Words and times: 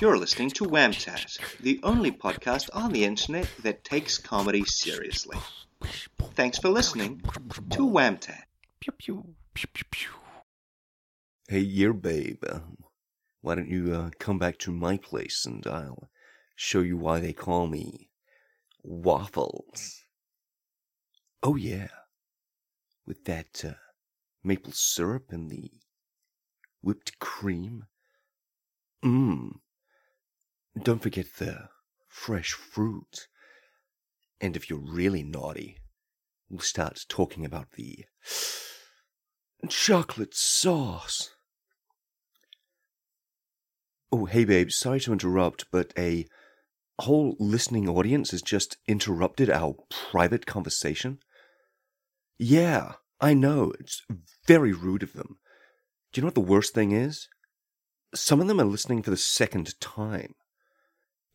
You're 0.00 0.18
listening 0.18 0.50
to 0.50 0.64
Whamtat, 0.64 1.38
the 1.60 1.78
only 1.84 2.10
podcast 2.10 2.68
on 2.72 2.90
the 2.90 3.04
internet 3.04 3.48
that 3.62 3.84
takes 3.84 4.18
comedy 4.18 4.64
seriously. 4.64 5.38
Thanks 6.34 6.58
for 6.58 6.68
listening 6.68 7.20
to 7.70 7.88
Whamtat. 7.88 8.42
Hey, 11.48 11.60
yeah, 11.60 11.92
babe. 11.92 12.42
Why 13.40 13.54
don't 13.54 13.68
you 13.68 13.94
uh, 13.94 14.10
come 14.18 14.36
back 14.36 14.58
to 14.58 14.72
my 14.72 14.96
place 14.96 15.46
and 15.46 15.64
I'll 15.64 16.10
show 16.56 16.80
you 16.80 16.96
why 16.96 17.20
they 17.20 17.32
call 17.32 17.68
me 17.68 18.10
Waffles. 18.82 20.02
Oh, 21.40 21.54
yeah. 21.54 21.88
With 23.06 23.24
that 23.26 23.64
uh, 23.64 23.74
maple 24.42 24.72
syrup 24.72 25.30
and 25.30 25.48
the 25.48 25.70
whipped 26.82 27.20
cream. 27.20 27.84
Mmm. 29.04 29.60
Don't 30.82 31.02
forget 31.02 31.26
the 31.38 31.68
fresh 32.08 32.52
fruit. 32.52 33.28
And 34.40 34.56
if 34.56 34.68
you're 34.68 34.78
really 34.78 35.22
naughty, 35.22 35.78
we'll 36.50 36.60
start 36.60 37.04
talking 37.08 37.44
about 37.44 37.72
the 37.72 38.04
chocolate 39.68 40.34
sauce. 40.34 41.30
Oh, 44.10 44.26
hey, 44.26 44.44
babe, 44.44 44.70
sorry 44.70 45.00
to 45.00 45.12
interrupt, 45.12 45.66
but 45.70 45.92
a 45.96 46.26
whole 47.00 47.36
listening 47.38 47.88
audience 47.88 48.30
has 48.30 48.42
just 48.42 48.76
interrupted 48.86 49.50
our 49.50 49.76
private 50.10 50.46
conversation. 50.46 51.18
Yeah, 52.38 52.94
I 53.20 53.34
know, 53.34 53.72
it's 53.78 54.02
very 54.46 54.72
rude 54.72 55.02
of 55.02 55.14
them. 55.14 55.38
Do 56.12 56.18
you 56.18 56.22
know 56.22 56.26
what 56.26 56.34
the 56.34 56.40
worst 56.40 56.74
thing 56.74 56.92
is? 56.92 57.28
Some 58.14 58.40
of 58.40 58.46
them 58.46 58.60
are 58.60 58.64
listening 58.64 59.02
for 59.02 59.10
the 59.10 59.16
second 59.16 59.80
time. 59.80 60.34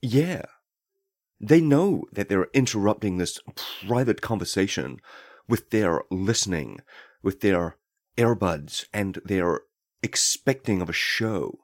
Yeah. 0.01 0.43
They 1.39 1.61
know 1.61 2.03
that 2.11 2.29
they're 2.29 2.47
interrupting 2.53 3.17
this 3.17 3.39
private 3.85 4.21
conversation 4.21 4.99
with 5.47 5.69
their 5.69 6.03
listening, 6.11 6.79
with 7.23 7.41
their 7.41 7.77
earbuds, 8.17 8.85
and 8.93 9.19
their 9.25 9.61
expecting 10.03 10.81
of 10.81 10.89
a 10.89 10.93
show. 10.93 11.59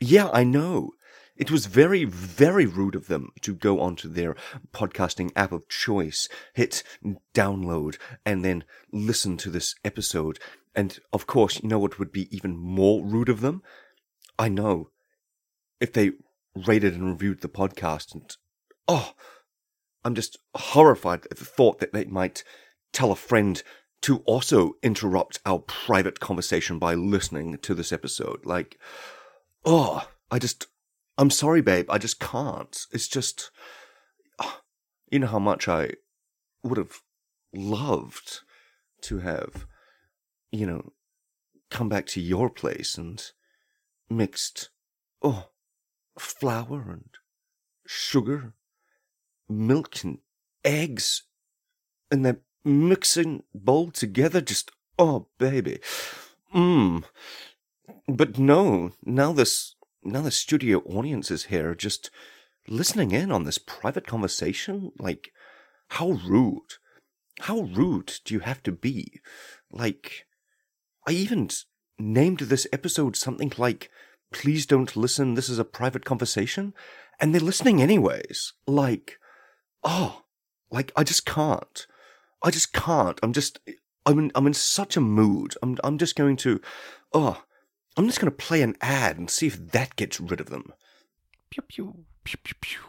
Yeah, 0.00 0.30
I 0.32 0.44
know. 0.44 0.90
It 1.36 1.50
was 1.50 1.66
very, 1.66 2.04
very 2.04 2.66
rude 2.66 2.94
of 2.94 3.08
them 3.08 3.30
to 3.40 3.54
go 3.54 3.80
onto 3.80 4.08
their 4.08 4.36
podcasting 4.72 5.32
app 5.34 5.50
of 5.50 5.68
choice, 5.68 6.28
hit 6.52 6.84
download, 7.34 7.98
and 8.24 8.44
then 8.44 8.64
listen 8.92 9.36
to 9.38 9.50
this 9.50 9.74
episode. 9.84 10.38
And 10.76 10.98
of 11.12 11.26
course, 11.26 11.60
you 11.60 11.68
know 11.68 11.80
what 11.80 11.98
would 11.98 12.12
be 12.12 12.34
even 12.34 12.56
more 12.56 13.04
rude 13.04 13.28
of 13.28 13.40
them? 13.40 13.62
I 14.38 14.48
know. 14.48 14.90
If 15.80 15.92
they 15.92 16.12
rated 16.54 16.94
and 16.94 17.06
reviewed 17.08 17.40
the 17.40 17.48
podcast 17.48 18.14
and, 18.14 18.36
oh, 18.88 19.12
I'm 20.04 20.14
just 20.14 20.38
horrified 20.54 21.26
at 21.30 21.38
the 21.38 21.44
thought 21.44 21.78
that 21.80 21.92
they 21.92 22.04
might 22.04 22.44
tell 22.92 23.10
a 23.10 23.16
friend 23.16 23.62
to 24.02 24.18
also 24.26 24.74
interrupt 24.82 25.40
our 25.46 25.58
private 25.58 26.20
conversation 26.20 26.78
by 26.78 26.94
listening 26.94 27.56
to 27.58 27.74
this 27.74 27.90
episode. 27.90 28.44
Like, 28.44 28.78
oh, 29.64 30.06
I 30.30 30.38
just, 30.38 30.66
I'm 31.16 31.30
sorry, 31.30 31.62
babe. 31.62 31.86
I 31.88 31.96
just 31.96 32.20
can't. 32.20 32.76
It's 32.92 33.08
just, 33.08 33.50
oh, 34.38 34.60
you 35.10 35.20
know 35.20 35.28
how 35.28 35.38
much 35.38 35.68
I 35.68 35.92
would 36.62 36.76
have 36.76 37.00
loved 37.54 38.40
to 39.02 39.20
have, 39.20 39.66
you 40.52 40.66
know, 40.66 40.92
come 41.70 41.88
back 41.88 42.04
to 42.08 42.20
your 42.20 42.50
place 42.50 42.98
and 42.98 43.22
mixed, 44.10 44.68
oh, 45.22 45.48
flour 46.18 46.84
and 46.90 47.08
sugar, 47.86 48.54
milk 49.48 50.02
and 50.04 50.18
eggs, 50.64 51.24
and 52.10 52.24
that 52.24 52.40
mixing 52.64 53.42
bowl 53.54 53.90
together. 53.90 54.40
Just, 54.40 54.70
oh, 54.98 55.28
baby. 55.38 55.80
Mmm. 56.54 57.04
But 58.08 58.38
no, 58.38 58.92
now 59.04 59.32
this, 59.32 59.74
now 60.02 60.22
the 60.22 60.30
studio 60.30 60.78
audience 60.80 61.30
is 61.30 61.44
here 61.44 61.74
just 61.74 62.10
listening 62.68 63.10
in 63.10 63.30
on 63.30 63.44
this 63.44 63.58
private 63.58 64.06
conversation. 64.06 64.92
Like, 64.98 65.30
how 65.88 66.12
rude. 66.12 66.74
How 67.40 67.60
rude 67.60 68.20
do 68.24 68.34
you 68.34 68.40
have 68.40 68.62
to 68.62 68.72
be? 68.72 69.20
Like, 69.70 70.26
I 71.06 71.12
even 71.12 71.50
named 71.98 72.40
this 72.40 72.66
episode 72.72 73.16
something 73.16 73.52
like 73.58 73.90
please 74.34 74.66
don't 74.66 74.96
listen. 74.96 75.34
This 75.34 75.48
is 75.48 75.58
a 75.58 75.64
private 75.64 76.04
conversation. 76.04 76.74
And 77.20 77.32
they're 77.32 77.40
listening 77.40 77.80
anyways. 77.80 78.52
Like, 78.66 79.18
oh, 79.84 80.24
like 80.70 80.92
I 80.96 81.04
just 81.04 81.24
can't. 81.24 81.86
I 82.42 82.50
just 82.50 82.72
can't. 82.72 83.18
I'm 83.22 83.32
just, 83.32 83.60
I'm 84.04 84.18
in, 84.18 84.32
I'm 84.34 84.46
in 84.48 84.52
such 84.52 84.96
a 84.96 85.00
mood. 85.00 85.54
I'm, 85.62 85.78
I'm 85.84 85.96
just 85.96 86.16
going 86.16 86.36
to, 86.38 86.60
oh, 87.12 87.42
I'm 87.96 88.06
just 88.06 88.20
going 88.20 88.30
to 88.30 88.36
play 88.36 88.60
an 88.60 88.74
ad 88.80 89.16
and 89.16 89.30
see 89.30 89.46
if 89.46 89.70
that 89.70 89.94
gets 89.94 90.20
rid 90.20 90.40
of 90.40 90.50
them. 90.50 90.72
Pew, 91.50 91.62
pew, 91.62 92.04
pew, 92.24 92.38
pew, 92.42 92.54
pew. 92.60 92.80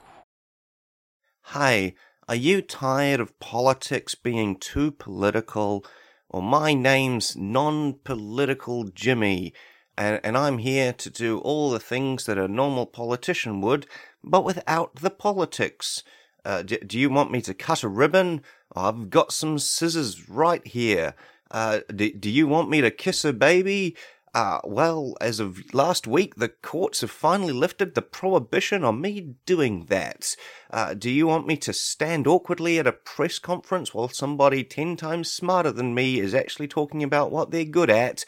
Hi, 1.50 1.94
are 2.27 2.35
you 2.35 2.63
tired 2.63 3.19
of 3.19 3.39
politics 3.39 4.16
being 4.16 4.57
too 4.57 4.89
political? 4.89 5.85
Well, 6.31 6.41
my 6.41 6.73
name's 6.73 7.35
non-political 7.35 8.85
Jimmy 8.85 9.53
and, 9.97 10.19
and 10.23 10.38
I'm 10.38 10.59
here 10.59 10.94
to 10.94 11.09
do 11.09 11.39
all 11.39 11.69
the 11.69 11.79
things 11.79 12.25
that 12.25 12.38
a 12.38 12.47
normal 12.47 12.85
politician 12.85 13.61
would, 13.61 13.88
but 14.23 14.44
without 14.44 14.95
the 14.95 15.09
politics. 15.09 16.03
Uh, 16.44 16.61
do, 16.61 16.78
do, 16.78 17.00
you 17.00 17.09
want 17.09 17.31
me 17.31 17.41
to 17.41 17.53
cut 17.53 17.83
a 17.83 17.88
ribbon? 17.88 18.44
I've 18.75 19.09
got 19.09 19.31
some 19.31 19.57
scissors 19.57 20.29
right 20.29 20.66
here. 20.66 21.16
Uh, 21.50 21.79
do, 21.94 22.11
do 22.13 22.29
you 22.29 22.47
want 22.47 22.69
me 22.69 22.81
to 22.81 22.91
kiss 22.91 23.25
a 23.25 23.33
baby? 23.33 23.95
Uh, 24.35 24.59
well, 24.66 25.16
as 25.22 25.39
of 25.39 25.73
last 25.73 26.06
week, 26.06 26.35
the 26.35 26.50
courts 26.50 27.00
have 27.00 27.09
finally 27.09 27.53
lifted 27.53 27.95
the 27.95 28.01
prohibition 28.01 28.83
on 28.83 29.00
me 29.00 29.35
doing 29.45 29.85
that. 29.85 30.35
Uh, 30.69 30.94
do 30.94 31.09
you 31.09 31.25
want 31.25 31.47
me 31.47 31.56
to 31.56 31.72
stand 31.72 32.27
awkwardly 32.27 32.77
at 32.77 32.85
a 32.85 32.91
press 32.91 33.39
conference 33.39 33.94
while 33.94 34.09
somebody 34.09 34.62
ten 34.62 34.97
times 34.97 35.31
smarter 35.31 35.72
than 35.72 35.95
me 35.95 36.19
is 36.19 36.35
actually 36.35 36.67
talking 36.67 37.01
about 37.01 37.31
what 37.31 37.51
they're 37.51 37.63
good 37.63 37.89
at? 37.89 38.25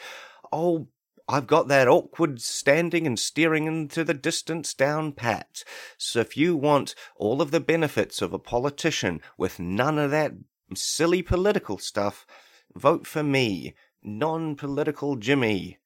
Oh, 0.49 0.87
I've 1.29 1.47
got 1.47 1.67
that 1.67 1.87
awkward 1.87 2.41
standing 2.41 3.05
and 3.05 3.19
staring 3.19 3.65
into 3.65 4.03
the 4.03 4.13
distance 4.13 4.73
down 4.73 5.11
pat. 5.11 5.63
So 5.97 6.21
if 6.21 6.37
you 6.37 6.55
want 6.55 6.95
all 7.17 7.41
of 7.41 7.51
the 7.51 7.59
benefits 7.59 8.21
of 8.21 8.31
a 8.31 8.39
politician 8.39 9.21
with 9.37 9.59
none 9.59 9.99
of 9.99 10.11
that 10.11 10.31
silly 10.73 11.21
political 11.21 11.77
stuff, 11.77 12.25
vote 12.73 13.05
for 13.05 13.23
me, 13.23 13.75
non-political 14.01 15.17
Jimmy. 15.17 15.79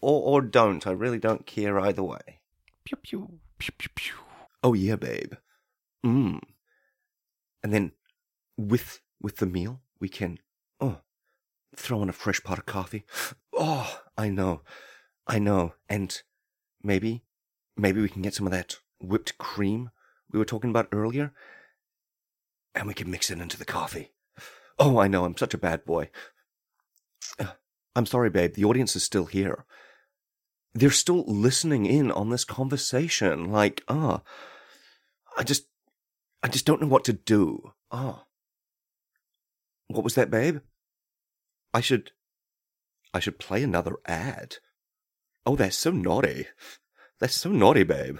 Or, 0.00 0.22
or 0.22 0.42
don't. 0.42 0.86
I 0.86 0.92
really 0.92 1.18
don't 1.18 1.44
care 1.44 1.80
either 1.80 2.04
way. 2.04 2.40
Pew 2.84 2.96
pew. 3.02 3.40
Pew 3.58 3.72
pew 3.76 3.90
pew. 3.96 4.14
Oh 4.62 4.74
yeah, 4.74 4.94
babe. 4.94 5.34
Mmm. 6.06 6.40
And 7.64 7.72
then 7.72 7.92
with 8.56 9.00
with 9.20 9.36
the 9.36 9.46
meal 9.46 9.80
we 9.98 10.08
can 10.08 10.38
oh 10.80 11.00
throw 11.74 12.02
in 12.02 12.08
a 12.08 12.12
fresh 12.12 12.42
pot 12.42 12.58
of 12.58 12.66
coffee. 12.66 13.04
Oh, 13.58 14.00
I 14.16 14.28
know. 14.28 14.62
I 15.26 15.38
know. 15.38 15.74
And 15.88 16.22
maybe, 16.82 17.24
maybe 17.76 18.00
we 18.00 18.08
can 18.08 18.22
get 18.22 18.34
some 18.34 18.46
of 18.46 18.52
that 18.52 18.76
whipped 19.00 19.36
cream 19.36 19.90
we 20.30 20.38
were 20.38 20.44
talking 20.44 20.70
about 20.70 20.88
earlier. 20.92 21.32
And 22.74 22.86
we 22.86 22.94
can 22.94 23.10
mix 23.10 23.30
it 23.30 23.40
into 23.40 23.58
the 23.58 23.64
coffee. 23.64 24.12
Oh, 24.78 24.98
I 24.98 25.08
know. 25.08 25.24
I'm 25.24 25.36
such 25.36 25.54
a 25.54 25.58
bad 25.58 25.84
boy. 25.84 26.10
I'm 27.96 28.06
sorry, 28.06 28.30
babe. 28.30 28.54
The 28.54 28.64
audience 28.64 28.94
is 28.94 29.02
still 29.02 29.24
here. 29.24 29.64
They're 30.74 30.90
still 30.90 31.24
listening 31.26 31.86
in 31.86 32.12
on 32.12 32.30
this 32.30 32.44
conversation. 32.44 33.50
Like, 33.50 33.82
ah, 33.88 34.22
I 35.36 35.42
just, 35.42 35.66
I 36.42 36.48
just 36.48 36.64
don't 36.64 36.80
know 36.80 36.86
what 36.86 37.04
to 37.04 37.12
do. 37.12 37.72
Ah. 37.90 38.26
What 39.88 40.04
was 40.04 40.14
that, 40.14 40.30
babe? 40.30 40.58
I 41.74 41.80
should, 41.80 42.12
I 43.14 43.20
should 43.20 43.38
play 43.38 43.62
another 43.62 43.96
ad. 44.06 44.56
Oh, 45.46 45.56
they're 45.56 45.70
so 45.70 45.90
naughty. 45.90 46.46
They're 47.18 47.28
so 47.28 47.50
naughty, 47.50 47.82
babe. 47.82 48.18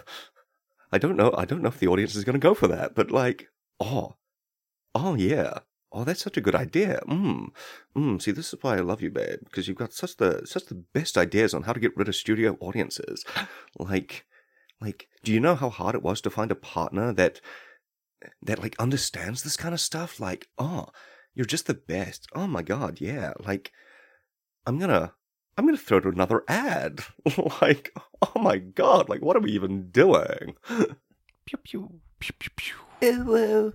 I 0.91 0.99
don't 0.99 1.17
know. 1.17 1.35
I 1.37 1.45
don't 1.45 1.63
know 1.63 1.69
if 1.69 1.79
the 1.79 1.89
audience 1.89 2.15
is 2.15 2.25
going 2.25 2.35
to 2.35 2.41
go 2.41 2.55
for 2.55 2.69
that, 2.69 2.95
but 2.95 3.11
like, 3.11 3.49
oh, 3.79 4.17
oh 4.95 5.15
yeah. 5.15 5.59
Oh, 5.91 6.05
that's 6.05 6.23
such 6.23 6.37
a 6.37 6.43
good 6.43 6.55
idea. 6.55 7.01
Mm. 7.09 7.49
Mm. 7.97 8.21
See, 8.21 8.31
this 8.31 8.53
is 8.53 8.59
why 8.63 8.77
I 8.77 8.81
love 8.81 9.01
you, 9.01 9.11
babe, 9.11 9.41
because 9.45 9.69
you've 9.69 9.79
got 9.79 9.93
such 9.93 10.17
the 10.17 10.43
such 10.45 10.67
the 10.67 10.85
best 10.93 11.17
ideas 11.17 11.55
on 11.55 11.63
how 11.63 11.73
to 11.73 11.81
get 11.81 11.97
rid 11.97 12.09
of 12.09 12.17
studio 12.17 12.57
audiences. 12.61 13.25
Like, 13.79 14.27
like, 14.81 15.09
do 15.25 15.33
you 15.33 15.41
know 15.41 15.55
how 15.55 15.71
hard 15.71 15.95
it 15.95 16.03
was 16.03 16.21
to 16.23 16.31
find 16.31 16.51
a 16.51 16.57
partner 16.57 17.13
that 17.15 17.41
that 18.43 18.61
like 18.61 18.77
understands 18.79 19.43
this 19.43 19.57
kind 19.57 19.73
of 19.73 19.81
stuff? 19.81 20.21
Like, 20.21 20.49
oh, 20.59 20.89
you're 21.35 21.47
just 21.47 21.67
the 21.67 21.75
best. 21.75 22.27
Oh 22.35 22.47
my 22.47 22.63
god, 22.63 23.01
yeah. 23.01 23.33
Like, 23.41 23.73
I'm 24.67 24.79
gonna, 24.79 25.13
I'm 25.57 25.69
to 25.69 25.77
throw 25.77 26.01
to 26.01 26.09
another 26.09 26.43
ad. 26.49 27.01
like, 27.61 27.93
oh 28.23 28.41
my 28.41 28.59
god, 28.59 29.09
like, 29.09 29.23
what 29.23 29.37
are 29.37 29.41
we 29.41 29.53
even 29.53 29.91
doing? 29.91 30.57
Pew 31.47 31.59
pew 31.63 32.01
pew 32.19 32.35
pew 32.39 32.51
pew. 32.57 32.75
Ooh, 33.05 33.73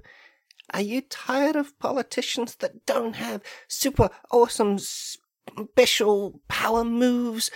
are 0.73 0.81
you 0.81 1.01
tired 1.01 1.55
of 1.55 1.77
politicians 1.79 2.55
that 2.55 2.85
don't 2.85 3.15
have 3.15 3.41
super 3.67 4.09
awesome 4.31 4.77
special 4.79 6.41
power 6.47 6.83
moves? 6.83 7.51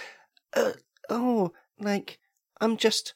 Uh, 0.54 0.74
oh, 1.10 1.52
like, 1.80 2.20
I'm 2.62 2.78
just, 2.78 3.14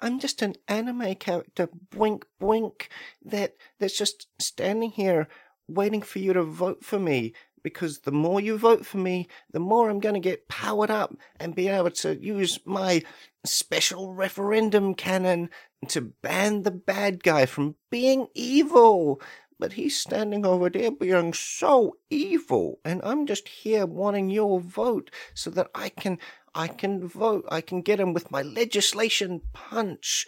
I'm 0.00 0.18
just 0.18 0.42
an 0.42 0.54
anime 0.66 1.14
character, 1.16 1.68
boink 1.90 2.22
boink, 2.40 2.88
that, 3.24 3.54
that's 3.78 3.96
just 3.96 4.28
standing 4.38 4.90
here 4.90 5.28
waiting 5.68 6.02
for 6.02 6.18
you 6.18 6.32
to 6.32 6.42
vote 6.42 6.84
for 6.84 6.98
me 6.98 7.34
because 7.62 8.00
the 8.00 8.12
more 8.12 8.40
you 8.40 8.58
vote 8.58 8.84
for 8.86 8.98
me, 8.98 9.28
the 9.52 9.60
more 9.60 9.88
I'm 9.88 10.00
going 10.00 10.14
to 10.14 10.20
get 10.20 10.48
powered 10.48 10.90
up 10.90 11.16
and 11.38 11.54
be 11.54 11.68
able 11.68 11.90
to 11.90 12.16
use 12.16 12.58
my 12.64 13.02
special 13.44 14.14
referendum 14.14 14.94
cannon 14.94 15.50
to 15.88 16.00
ban 16.00 16.62
the 16.62 16.70
bad 16.70 17.22
guy 17.22 17.46
from 17.46 17.76
being 17.90 18.28
evil. 18.34 19.20
But 19.60 19.72
he's 19.72 19.98
standing 19.98 20.46
over 20.46 20.70
there 20.70 20.92
being 20.92 21.32
so 21.32 21.96
evil, 22.10 22.78
and 22.84 23.00
I'm 23.02 23.26
just 23.26 23.48
here 23.48 23.86
wanting 23.86 24.30
your 24.30 24.60
vote 24.60 25.10
so 25.34 25.50
that 25.50 25.68
I 25.74 25.88
can 25.88 26.18
I 26.54 26.68
can 26.68 27.06
vote. 27.06 27.44
I 27.50 27.60
can 27.60 27.82
get 27.82 27.98
him 27.98 28.12
with 28.12 28.30
my 28.30 28.42
legislation 28.42 29.42
punch. 29.52 30.26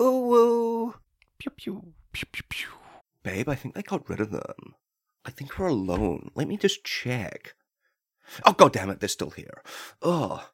Ooh, 0.00 0.34
ooh. 0.34 0.94
Pew 1.38 1.50
pew 1.50 1.92
pew 2.12 2.26
pew 2.30 2.42
pew. 2.48 2.68
Babe, 3.24 3.48
I 3.48 3.56
think 3.56 3.74
they 3.74 3.82
got 3.82 4.08
rid 4.08 4.20
of 4.20 4.30
them. 4.30 4.74
I 5.28 5.30
think 5.30 5.58
we're 5.58 5.66
alone. 5.66 6.30
Let 6.34 6.48
me 6.48 6.56
just 6.56 6.84
check. 6.84 7.52
Oh 8.46 8.54
god 8.54 8.72
damn 8.72 8.88
it, 8.88 8.98
they're 8.98 9.10
still 9.10 9.28
here. 9.28 9.62
Oh. 10.00 10.48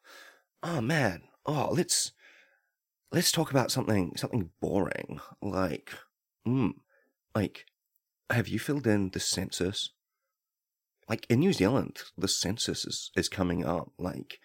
Oh 0.65 0.81
man. 0.81 1.23
Oh, 1.47 1.69
let's 1.71 2.11
let's 3.13 3.31
talk 3.31 3.53
about 3.53 3.71
something 3.71 4.17
something 4.17 4.51
boring. 4.61 5.21
Like 5.41 5.93
hmm. 6.45 6.71
Like 7.37 7.67
have 8.31 8.49
you 8.49 8.59
filled 8.59 8.89
in 8.89 9.11
the 9.11 9.21
census? 9.21 9.91
Like 11.09 11.25
in 11.31 11.39
New 11.39 11.53
Zealand, 11.53 11.99
the 12.19 12.27
census 12.27 12.85
is, 12.85 13.13
is 13.17 13.29
coming 13.29 13.65
up. 13.65 13.93
Like, 13.97 14.41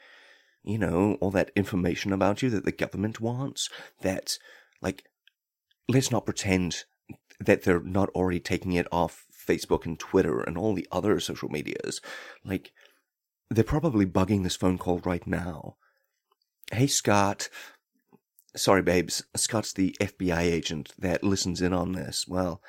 you 0.61 0.77
know, 0.77 1.17
all 1.21 1.31
that 1.31 1.49
information 1.55 2.13
about 2.13 2.43
you 2.43 2.51
that 2.51 2.65
the 2.65 2.71
government 2.71 3.19
wants. 3.19 3.67
That, 4.01 4.37
like, 4.79 5.05
let's 5.87 6.11
not 6.11 6.25
pretend 6.25 6.83
that 7.39 7.63
they're 7.63 7.81
not 7.81 8.09
already 8.09 8.41
taking 8.41 8.73
it 8.73 8.87
off 8.91 9.25
Facebook 9.49 9.85
and 9.85 9.97
Twitter 9.99 10.41
and 10.41 10.57
all 10.57 10.73
the 10.73 10.87
other 10.91 11.19
social 11.19 11.49
medias. 11.49 12.01
Like, 12.45 12.71
they're 13.49 13.63
probably 13.63 14.05
bugging 14.05 14.43
this 14.43 14.55
phone 14.55 14.77
call 14.77 14.99
right 14.99 15.25
now. 15.25 15.75
Hey, 16.71 16.87
Scott. 16.87 17.49
Sorry, 18.55 18.81
babes. 18.81 19.23
Scott's 19.35 19.73
the 19.73 19.95
FBI 19.99 20.41
agent 20.41 20.93
that 20.99 21.23
listens 21.23 21.61
in 21.61 21.73
on 21.73 21.93
this. 21.93 22.25
Well, 22.27 22.61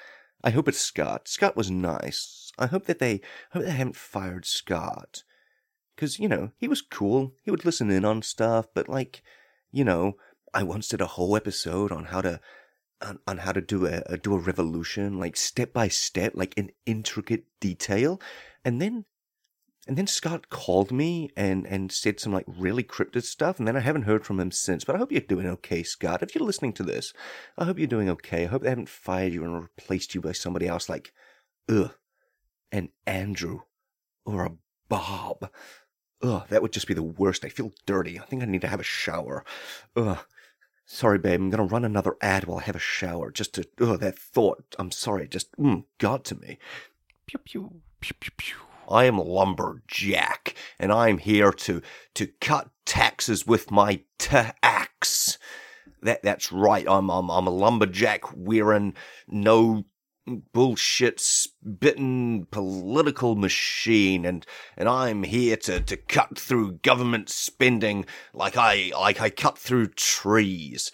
I 0.42 0.50
hope 0.50 0.68
it's 0.68 0.80
Scott. 0.80 1.28
Scott 1.28 1.56
was 1.56 1.70
nice. 1.70 2.50
I 2.58 2.66
hope 2.66 2.86
that 2.86 2.98
they 2.98 3.20
hope 3.52 3.64
they 3.64 3.70
haven't 3.70 3.96
fired 3.96 4.46
Scott. 4.46 5.22
Cause, 5.96 6.18
you 6.18 6.28
know, 6.28 6.52
he 6.56 6.66
was 6.66 6.80
cool. 6.80 7.34
He 7.42 7.50
would 7.50 7.66
listen 7.66 7.90
in 7.90 8.06
on 8.06 8.22
stuff, 8.22 8.66
but 8.74 8.88
like, 8.88 9.22
you 9.70 9.84
know, 9.84 10.14
I 10.54 10.62
once 10.62 10.88
did 10.88 11.02
a 11.02 11.06
whole 11.06 11.36
episode 11.36 11.92
on 11.92 12.06
how 12.06 12.22
to 12.22 12.40
on, 13.02 13.18
on 13.26 13.38
how 13.38 13.52
to 13.52 13.60
do 13.60 13.86
a, 13.86 14.02
a 14.06 14.16
do 14.16 14.34
a 14.34 14.38
revolution, 14.38 15.18
like 15.18 15.36
step 15.36 15.72
by 15.72 15.88
step, 15.88 16.32
like 16.34 16.54
in 16.56 16.70
intricate 16.86 17.44
detail. 17.60 18.20
And 18.64 18.80
then 18.80 19.04
and 19.86 19.96
then 19.96 20.06
Scott 20.06 20.50
called 20.50 20.92
me 20.92 21.30
and, 21.36 21.66
and 21.66 21.90
said 21.90 22.20
some 22.20 22.32
like 22.32 22.44
really 22.46 22.82
cryptic 22.82 23.24
stuff, 23.24 23.58
and 23.58 23.66
then 23.66 23.76
I 23.76 23.80
haven't 23.80 24.02
heard 24.02 24.24
from 24.24 24.38
him 24.38 24.50
since. 24.50 24.84
But 24.84 24.94
I 24.94 24.98
hope 24.98 25.10
you're 25.10 25.20
doing 25.20 25.46
okay, 25.46 25.82
Scott. 25.82 26.22
If 26.22 26.34
you're 26.34 26.44
listening 26.44 26.74
to 26.74 26.82
this, 26.82 27.12
I 27.56 27.64
hope 27.64 27.78
you're 27.78 27.86
doing 27.86 28.10
okay. 28.10 28.44
I 28.44 28.46
hope 28.46 28.62
they 28.62 28.68
haven't 28.68 28.88
fired 28.88 29.32
you 29.32 29.42
and 29.42 29.60
replaced 29.60 30.14
you 30.14 30.20
by 30.20 30.32
somebody 30.32 30.68
else 30.68 30.88
like, 30.88 31.12
ugh, 31.68 31.94
an 32.70 32.90
Andrew 33.06 33.62
or 34.24 34.44
a 34.44 34.52
Bob. 34.88 35.50
Ugh, 36.22 36.42
that 36.50 36.60
would 36.60 36.72
just 36.72 36.86
be 36.86 36.94
the 36.94 37.02
worst. 37.02 37.44
I 37.44 37.48
feel 37.48 37.72
dirty. 37.86 38.20
I 38.20 38.24
think 38.24 38.42
I 38.42 38.46
need 38.46 38.60
to 38.60 38.68
have 38.68 38.80
a 38.80 38.84
shower. 38.84 39.44
Ugh. 39.96 40.18
Sorry, 40.92 41.18
babe. 41.18 41.40
I'm 41.40 41.50
gonna 41.50 41.62
run 41.62 41.84
another 41.84 42.16
ad 42.20 42.44
while 42.44 42.58
I 42.58 42.62
have 42.62 42.74
a 42.74 42.80
shower. 42.80 43.30
Just 43.30 43.54
to, 43.54 43.64
ugh, 43.80 44.00
that 44.00 44.18
thought. 44.18 44.74
I'm 44.76 44.90
sorry. 44.90 45.28
Just, 45.28 45.56
mm, 45.56 45.84
got 45.98 46.24
to 46.24 46.34
me. 46.34 46.58
Pew 47.26 47.38
pew 47.38 47.80
pew 48.00 48.14
pew 48.18 48.32
pew. 48.36 48.56
I 48.88 49.04
am 49.04 49.16
a 49.16 49.22
Lumberjack, 49.22 50.56
and 50.80 50.90
I'm 50.90 51.18
here 51.18 51.52
to 51.52 51.80
to 52.14 52.26
cut 52.40 52.70
taxes 52.84 53.46
with 53.46 53.70
my 53.70 54.00
tax. 54.18 55.38
That 56.02 56.24
that's 56.24 56.50
right. 56.50 56.86
I'm 56.88 57.08
I'm 57.08 57.30
I'm 57.30 57.46
a 57.46 57.50
lumberjack 57.50 58.24
wearing 58.34 58.94
no 59.28 59.84
bullshit 60.26 61.18
spitting 61.18 62.46
political 62.50 63.34
machine 63.34 64.24
and 64.24 64.46
and 64.76 64.88
I'm 64.88 65.22
here 65.22 65.56
to 65.56 65.80
to 65.80 65.96
cut 65.96 66.38
through 66.38 66.72
government 66.82 67.28
spending 67.28 68.06
like 68.32 68.56
I 68.56 68.92
like 68.94 69.20
I 69.20 69.30
cut 69.30 69.58
through 69.58 69.88
trees 69.88 70.92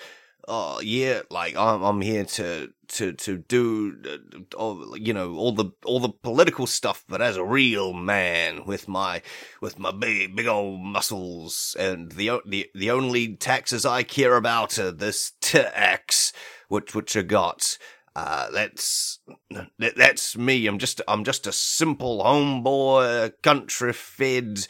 oh 0.48 0.80
yeah, 0.80 1.22
like 1.30 1.56
I'm 1.56 1.82
I'm 1.82 2.00
here 2.00 2.24
to 2.24 2.72
to 2.88 3.12
to 3.12 3.38
do 3.38 3.96
uh, 4.08 4.56
all, 4.56 4.96
you 4.96 5.12
know 5.12 5.34
all 5.36 5.52
the 5.52 5.70
all 5.84 6.00
the 6.00 6.08
political 6.08 6.66
stuff, 6.66 7.04
but 7.08 7.20
as 7.20 7.36
a 7.36 7.44
real 7.44 7.92
man 7.92 8.64
with 8.64 8.88
my 8.88 9.22
with 9.60 9.78
my 9.78 9.90
big 9.90 10.36
big 10.36 10.46
old 10.46 10.80
muscles, 10.80 11.76
and 11.78 12.12
the 12.12 12.40
the 12.46 12.70
the 12.74 12.90
only 12.90 13.36
taxes 13.36 13.84
I 13.84 14.02
care 14.02 14.36
about 14.36 14.78
are 14.78 14.92
this 14.92 15.32
tax 15.40 16.32
which 16.68 16.94
which 16.94 17.16
I 17.16 17.22
got. 17.22 17.78
Uh, 18.16 18.50
that's 18.50 19.20
that, 19.50 19.94
that's 19.96 20.38
me. 20.38 20.66
I'm 20.66 20.78
just 20.78 21.02
I'm 21.06 21.22
just 21.22 21.46
a 21.46 21.52
simple 21.52 22.22
homeboy, 22.22 23.32
country 23.42 23.92
fed 23.92 24.66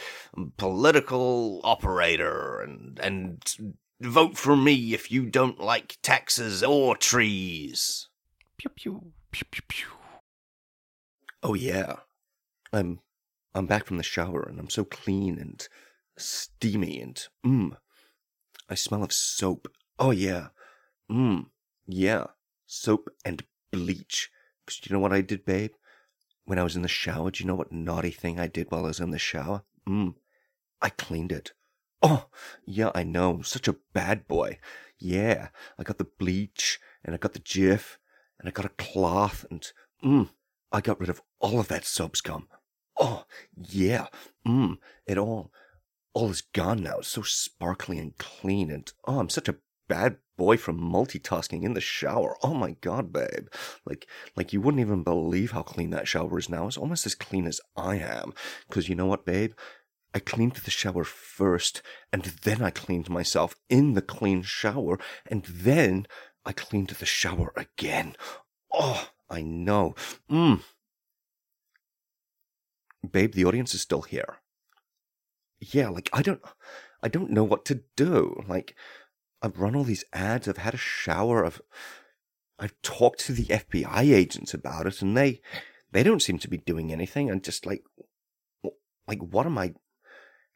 political 0.57 1.61
operator, 1.63 2.61
and 2.61 2.99
and 2.99 3.77
Vote 4.01 4.37
for 4.37 4.57
me 4.57 4.93
if 4.93 5.11
you 5.11 5.25
don't 5.25 5.59
like 5.59 5.97
taxes 6.03 6.63
or 6.63 6.97
trees. 6.97 8.09
Pew 8.59 8.71
pew 8.77 9.13
pew 9.31 9.47
pew 9.51 9.63
pew. 9.69 9.89
Oh 11.43 11.55
yeah. 11.55 11.97
I'm 12.75 13.01
I'm 13.55 13.67
back 13.67 13.87
from 13.87 13.97
the 13.97 14.03
shower 14.03 14.43
and 14.43 14.61
I'm 14.61 14.69
so 14.69 14.85
clean 14.85 15.39
and 15.39 15.67
steamy 16.19 17.01
and 17.01 17.27
mmm. 17.45 17.77
I 18.69 18.75
smell 18.75 19.03
of 19.03 19.15
soap. 19.15 19.69
Oh 19.99 20.11
yeah. 20.11 20.49
Mmm. 21.11 21.47
Yeah. 21.87 22.27
Soap 22.67 23.09
and 23.25 23.45
bleach. 23.73 24.31
Cause 24.67 24.81
you 24.85 24.95
know 24.95 25.01
what 25.01 25.13
I 25.13 25.21
did, 25.21 25.45
babe? 25.45 25.73
When 26.45 26.59
I 26.59 26.63
was 26.65 26.77
in 26.77 26.83
the 26.83 26.89
shower, 26.89 27.31
do 27.31 27.43
you 27.43 27.49
know 27.49 27.55
what 27.55 27.73
naughty 27.73 28.11
thing 28.11 28.39
I 28.39 28.47
did 28.47 28.71
while 28.71 28.85
I 28.85 28.89
was 28.89 29.01
in 29.01 29.11
the 29.11 29.19
shower? 29.19 29.63
Mmm. 29.89 30.15
I 30.81 30.91
cleaned 30.91 31.33
it. 31.33 31.53
Oh, 32.03 32.27
yeah, 32.65 32.91
I 32.95 33.03
know. 33.03 33.43
Such 33.43 33.69
a 33.69 33.77
bad 33.93 34.29
boy. 34.29 34.59
Yeah, 34.99 35.49
I 35.79 35.83
got 35.83 35.99
the 35.99 36.05
bleach 36.19 36.79
and 37.05 37.15
I 37.15 37.19
got 37.19 37.33
the 37.33 37.41
Jif 37.41 37.97
and 38.39 38.49
I 38.49 38.53
got 38.53 38.67
a 38.67 38.71
cloth 38.71 39.45
and, 39.51 39.67
mmm, 40.05 40.31
I 40.73 40.81
got 40.81 41.01
rid 41.01 41.09
of 41.09 41.23
all 41.41 41.59
of 41.61 41.69
that 41.69 41.85
soap 41.85 42.17
scum. 42.17 42.49
Oh, 42.99 43.25
yeah, 43.57 44.07
mmm, 44.47 44.79
it 45.07 45.19
all, 45.19 45.53
all 46.15 46.31
is 46.31 46.41
gone 46.41 46.83
now. 46.83 46.99
It's 46.99 47.09
so 47.09 47.23
sparkly 47.23 47.99
and 47.99 48.17
clean 48.19 48.71
and, 48.71 48.91
oh, 49.07 49.19
I'm 49.19 49.29
such 49.29 49.49
a 49.49 49.57
bad 49.89 50.19
boy 50.37 50.57
from 50.57 50.81
multitasking 50.81 51.63
in 51.63 51.75
the 51.75 51.81
shower. 51.81 52.37
Oh 52.43 52.55
my 52.55 52.77
god, 52.81 53.13
babe. 53.13 53.49
Like, 53.85 54.07
like 54.37 54.53
you 54.53 54.61
wouldn't 54.61 54.81
even 54.81 55.03
believe 55.03 55.53
how 55.53 55.63
clean 55.63 55.91
that 55.91 56.09
shower 56.09 56.39
is 56.39 56.49
now. 56.49 56.67
It's 56.67 56.77
almost 56.77 57.07
as 57.07 57.15
clean 57.15 57.47
as 57.47 57.61
I 57.77 57.97
am. 57.97 58.33
Cause 58.71 58.89
you 58.89 58.95
know 58.95 59.07
what, 59.07 59.25
babe? 59.25 59.53
I 60.15 60.19
cleaned 60.19 60.55
the 60.55 60.71
shower 60.71 61.05
first, 61.05 61.83
and 62.11 62.23
then 62.23 62.63
I 62.63 62.71
cleaned 62.71 63.11
myself 63.11 63.55
in 63.69 63.93
the 63.93 64.01
clean 64.01 64.43
shower, 64.43 64.99
and 65.27 65.45
then 65.45 66.07
I 66.45 66.53
cleaned 66.53 66.89
the 66.89 67.05
shower 67.05 67.53
again. 67.55 68.17
Oh, 68.73 69.11
I 69.29 69.43
know. 69.43 69.95
Mmm. 70.31 70.63
Babe, 73.11 73.35
the 73.35 73.45
audience 73.45 73.75
is 73.75 73.83
still 73.83 74.03
here. 74.03 74.39
Yeah, 75.61 75.89
like 75.89 76.09
I 76.13 76.23
don't 76.23 76.41
I 77.03 77.09
don't 77.09 77.31
know 77.31 77.45
what 77.45 77.65
to 77.67 77.83
do. 77.97 78.43
Like 78.49 78.75
I've 79.43 79.59
run 79.59 79.77
all 79.77 79.85
these 79.85 80.05
ads, 80.13 80.49
I've 80.49 80.59
had 80.59 80.75
a 80.75 80.79
shower, 80.79 81.45
I've 81.45 81.61
I've 82.59 82.81
talked 82.83 83.21
to 83.27 83.33
the 83.33 83.45
FBI 83.45 84.15
agents 84.15 84.55
about 84.55 84.87
it 84.87 85.03
and 85.03 85.17
they 85.17 85.41
they 85.93 86.03
don't 86.03 86.23
seem 86.23 86.39
to 86.39 86.49
be 86.49 86.59
doing 86.59 86.93
anything. 86.93 87.31
I'm 87.31 87.41
just 87.41 87.67
like 87.67 87.83
like 89.07 89.21
what 89.21 89.47
am 89.47 89.59
I 89.59 89.75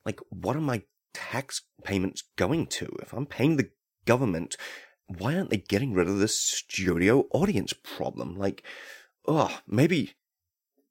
like, 0.05 0.21
what 0.31 0.57
are 0.57 0.61
my 0.61 0.83
tax 1.13 1.63
payments 1.85 2.25
going 2.37 2.67
to? 2.67 2.97
If 3.03 3.13
I'm 3.13 3.27
paying 3.27 3.57
the 3.57 3.71
government, 4.07 4.57
why 5.07 5.35
aren't 5.35 5.51
they 5.51 5.59
getting 5.59 5.93
rid 5.93 6.09
of 6.09 6.19
this 6.19 6.39
studio 6.39 7.27
audience 7.33 7.73
problem? 7.73 8.37
Like, 8.37 8.63
oh, 9.27 9.61
maybe, 9.67 10.15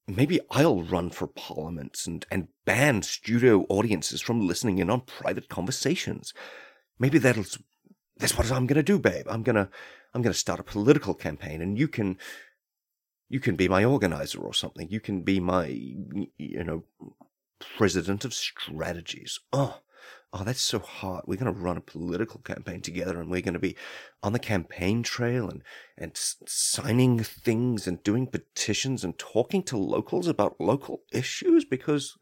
maybe 0.08 0.40
I'll 0.52 0.84
run 0.84 1.10
for 1.10 1.28
parliament 1.28 2.00
and, 2.06 2.26
and 2.30 2.50
ban 2.66 3.02
studio 3.02 3.66
audiences 3.70 4.22
from 4.22 4.48
listening 4.48 4.78
in 4.78 4.90
on 4.90 5.02
private 5.02 5.50
conversations. 5.50 6.34
Maybe 7.00 7.18
that'll, 7.18 7.46
that's 8.20 8.38
what 8.38 8.52
I'm 8.52 8.68
going 8.68 8.76
to 8.76 8.84
do, 8.84 9.00
babe. 9.00 9.26
I'm 9.30 9.44
going 9.44 9.56
to, 9.56 9.70
I'm 10.14 10.22
going 10.22 10.34
to 10.34 10.40
start 10.40 10.60
a 10.60 10.64
political 10.64 11.14
campaign 11.14 11.62
and 11.62 11.80
you 11.80 11.88
can, 11.88 12.18
you 13.30 13.40
can 13.40 13.56
be 13.56 13.68
my 13.68 13.84
organizer 13.84 14.40
or 14.40 14.54
something. 14.54 14.90
You 14.90 15.00
can 15.00 15.22
be 15.22 15.40
my, 15.40 15.68
you 15.68 16.64
know, 16.64 16.84
president 17.78 18.26
of 18.26 18.34
strategies. 18.34 19.40
Oh, 19.54 19.80
oh, 20.34 20.44
that's 20.44 20.62
so 20.62 20.80
hot. 20.80 21.28
We're 21.28 21.38
going 21.38 21.54
to 21.54 21.60
run 21.60 21.78
a 21.78 21.82
political 21.82 22.42
campaign 22.42 22.82
together 22.82 23.20
and 23.20 23.30
we're 23.30 23.42
going 23.42 23.54
to 23.54 23.60
be 23.60 23.76
on 24.22 24.34
the 24.34 24.40
campaign 24.40 25.04
trail 25.04 25.50
and, 25.50 25.64
and 25.98 26.12
signing 26.16 27.20
things 27.20 27.88
and 27.88 28.04
doing 28.04 28.28
petitions 28.28 29.04
and 29.04 29.18
talking 29.18 29.64
to 29.64 29.78
locals 29.78 30.28
about 30.28 30.60
local 30.60 31.02
issues 31.12 31.66
because, 31.66 32.18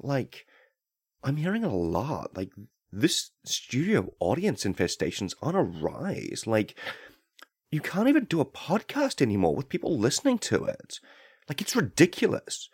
like, 0.00 0.46
I'm 1.22 1.36
hearing 1.36 1.64
a 1.64 1.74
lot. 1.74 2.36
Like, 2.36 2.50
this 2.92 3.30
studio 3.44 4.12
audience 4.20 4.64
infestation's 4.64 5.34
on 5.42 5.54
a 5.54 5.62
rise. 5.62 6.44
Like, 6.46 6.74
you 7.70 7.80
can't 7.80 8.08
even 8.08 8.24
do 8.24 8.40
a 8.40 8.44
podcast 8.44 9.22
anymore 9.22 9.54
with 9.54 9.68
people 9.68 9.96
listening 9.96 10.38
to 10.38 10.64
it. 10.64 10.98
Like, 11.48 11.60
it's 11.60 11.76
ridiculous. 11.76 12.68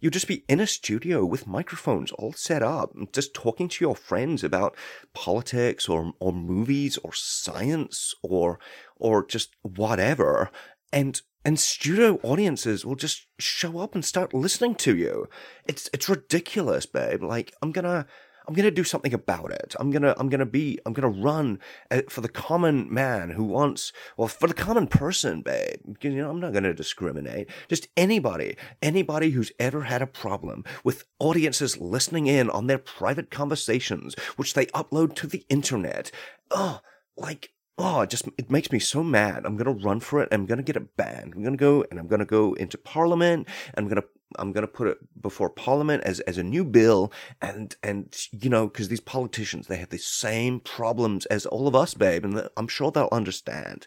You'd 0.00 0.14
just 0.14 0.28
be 0.28 0.44
in 0.48 0.60
a 0.60 0.66
studio 0.66 1.26
with 1.26 1.46
microphones 1.46 2.10
all 2.12 2.32
set 2.32 2.62
up, 2.62 2.94
just 3.12 3.34
talking 3.34 3.68
to 3.68 3.84
your 3.84 3.94
friends 3.94 4.42
about 4.42 4.74
politics 5.12 5.88
or, 5.88 6.14
or 6.18 6.32
movies 6.32 6.98
or 7.04 7.12
science 7.12 8.14
or, 8.22 8.58
or 8.96 9.26
just 9.26 9.54
whatever. 9.62 10.50
And, 10.90 11.20
and 11.44 11.60
studio 11.60 12.18
audiences 12.22 12.84
will 12.84 12.96
just 12.96 13.26
show 13.38 13.78
up 13.78 13.94
and 13.94 14.04
start 14.04 14.32
listening 14.32 14.74
to 14.76 14.96
you. 14.96 15.28
It's, 15.66 15.90
it's 15.92 16.08
ridiculous, 16.08 16.86
babe. 16.86 17.22
Like, 17.22 17.52
I'm 17.62 17.70
gonna, 17.70 18.06
I'm 18.50 18.56
gonna 18.56 18.72
do 18.72 18.82
something 18.82 19.14
about 19.14 19.52
it. 19.52 19.76
I'm 19.78 19.92
gonna, 19.92 20.12
I'm 20.18 20.28
gonna 20.28 20.44
be, 20.44 20.76
I'm 20.84 20.92
gonna 20.92 21.08
run 21.08 21.60
uh, 21.88 22.02
for 22.08 22.20
the 22.20 22.28
common 22.28 22.92
man 22.92 23.30
who 23.30 23.44
wants, 23.44 23.92
well, 24.16 24.26
for 24.26 24.48
the 24.48 24.54
common 24.54 24.88
person, 24.88 25.40
babe. 25.40 25.78
You 26.00 26.10
know, 26.16 26.30
I'm 26.30 26.40
not 26.40 26.52
gonna 26.52 26.74
discriminate. 26.74 27.48
Just 27.68 27.86
anybody, 27.96 28.56
anybody 28.82 29.30
who's 29.30 29.52
ever 29.60 29.82
had 29.82 30.02
a 30.02 30.06
problem 30.08 30.64
with 30.82 31.04
audiences 31.20 31.78
listening 31.78 32.26
in 32.26 32.50
on 32.50 32.66
their 32.66 32.78
private 32.78 33.30
conversations, 33.30 34.16
which 34.34 34.54
they 34.54 34.66
upload 34.66 35.14
to 35.14 35.28
the 35.28 35.46
internet. 35.48 36.10
Oh, 36.50 36.80
like, 37.16 37.52
oh, 37.78 38.00
it 38.00 38.10
just 38.10 38.26
it 38.36 38.50
makes 38.50 38.72
me 38.72 38.80
so 38.80 39.04
mad. 39.04 39.46
I'm 39.46 39.56
gonna 39.56 39.74
run 39.74 40.00
for 40.00 40.22
it. 40.22 40.28
I'm 40.32 40.46
gonna 40.46 40.64
get 40.64 40.74
it 40.74 40.96
banned. 40.96 41.34
I'm 41.36 41.44
gonna 41.44 41.56
go 41.56 41.84
and 41.88 42.00
I'm 42.00 42.08
gonna 42.08 42.24
go 42.24 42.54
into 42.54 42.78
Parliament. 42.78 43.46
I'm 43.76 43.86
gonna 43.86 44.02
I'm 44.38 44.52
gonna 44.52 44.66
put 44.66 44.88
it 44.88 44.98
before 45.20 45.50
Parliament 45.50 46.02
as 46.04 46.20
as 46.20 46.38
a 46.38 46.42
new 46.42 46.64
bill. 46.64 47.12
And 47.40 47.74
and 47.82 48.16
you 48.32 48.50
know 48.50 48.68
because 48.68 48.88
these 48.88 49.00
politicians 49.00 49.66
they 49.66 49.76
have 49.76 49.90
the 49.90 49.98
same 49.98 50.60
problems 50.60 51.26
as 51.26 51.46
all 51.46 51.66
of 51.66 51.74
us, 51.74 51.94
babe, 51.94 52.24
and 52.24 52.48
I'm 52.56 52.68
sure 52.68 52.90
they'll 52.90 53.08
understand. 53.12 53.86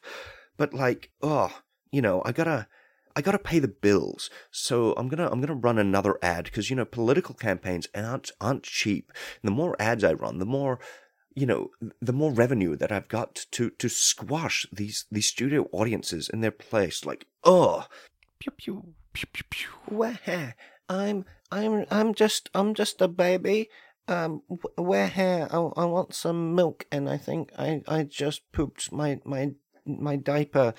But 0.57 0.73
like, 0.73 1.11
oh, 1.21 1.59
you 1.91 2.01
know, 2.01 2.21
I 2.25 2.31
gotta. 2.31 2.67
I 3.15 3.21
gotta 3.21 3.37
pay 3.37 3.59
the 3.59 3.67
bills, 3.67 4.31
so 4.49 4.93
I'm 4.97 5.07
gonna 5.07 5.29
I'm 5.29 5.39
gonna 5.39 5.53
run 5.53 5.77
another 5.77 6.17
ad 6.23 6.45
because 6.45 6.71
you 6.71 6.75
know 6.75 6.83
political 6.83 7.35
campaigns 7.35 7.87
aren't 7.93 8.31
aren't 8.41 8.63
cheap. 8.63 9.11
And 9.11 9.47
the 9.47 9.55
more 9.55 9.79
ads 9.79 10.03
I 10.03 10.13
run, 10.13 10.39
the 10.39 10.47
more 10.47 10.79
you 11.35 11.45
know, 11.45 11.69
the 12.01 12.13
more 12.13 12.31
revenue 12.31 12.75
that 12.75 12.91
I've 12.91 13.07
got 13.07 13.45
to 13.51 13.69
to 13.69 13.87
squash 13.87 14.65
these 14.73 15.05
these 15.11 15.27
studio 15.27 15.69
audiences 15.71 16.27
in 16.27 16.41
their 16.41 16.51
place. 16.51 17.05
Like, 17.05 17.27
oh, 17.43 17.85
Pew 18.43 18.51
pew. 18.51 18.93
Pew 19.13 19.27
pew 19.31 19.43
pew. 19.49 19.69
Where 19.95 20.55
I'm 20.89 21.25
I'm 21.51 21.85
I'm 21.91 22.13
just 22.13 22.49
I'm 22.53 22.73
just 22.73 23.01
a 23.01 23.07
baby. 23.07 23.69
Um, 24.07 24.41
wh- 24.49 24.79
where 24.79 25.07
here? 25.07 25.47
I, 25.51 25.57
I 25.57 25.85
want 25.85 26.13
some 26.13 26.55
milk, 26.55 26.85
and 26.91 27.09
I 27.09 27.17
think 27.17 27.51
I 27.57 27.83
I 27.87 28.03
just 28.03 28.41
pooped 28.51 28.91
my 28.91 29.19
my 29.23 29.51
my 29.85 30.15
diaper. 30.15 30.73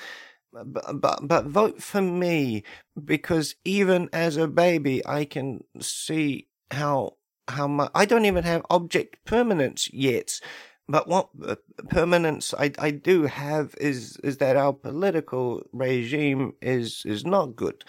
But, 0.52 1.00
but 1.00 1.26
but 1.28 1.46
vote 1.46 1.82
for 1.82 2.00
me 2.00 2.62
because 3.02 3.56
even 3.64 4.08
as 4.12 4.36
a 4.36 4.46
baby, 4.48 5.04
I 5.06 5.24
can 5.24 5.64
see 5.80 6.48
how 6.70 7.16
how 7.48 7.66
much 7.68 7.90
I 7.94 8.04
don't 8.04 8.24
even 8.24 8.44
have 8.44 8.66
object 8.70 9.24
permanence 9.24 9.88
yet. 9.92 10.40
But 10.88 11.08
what 11.08 11.30
uh, 11.44 11.56
permanence 11.88 12.52
I, 12.58 12.72
I 12.78 12.90
do 12.90 13.24
have 13.24 13.74
is 13.80 14.16
is 14.22 14.36
that 14.38 14.56
our 14.56 14.72
political 14.72 15.62
regime 15.72 16.54
is 16.60 17.02
is 17.06 17.24
not 17.24 17.56
good 17.56 17.84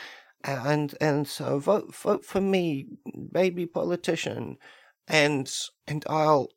and 0.45 0.95
and 1.01 1.27
so 1.27 1.59
vote 1.59 1.93
vote 1.95 2.23
for 2.25 2.41
me, 2.41 2.87
baby 3.31 3.65
politician, 3.65 4.57
and 5.07 5.51
and 5.87 6.05
I'll 6.07 6.49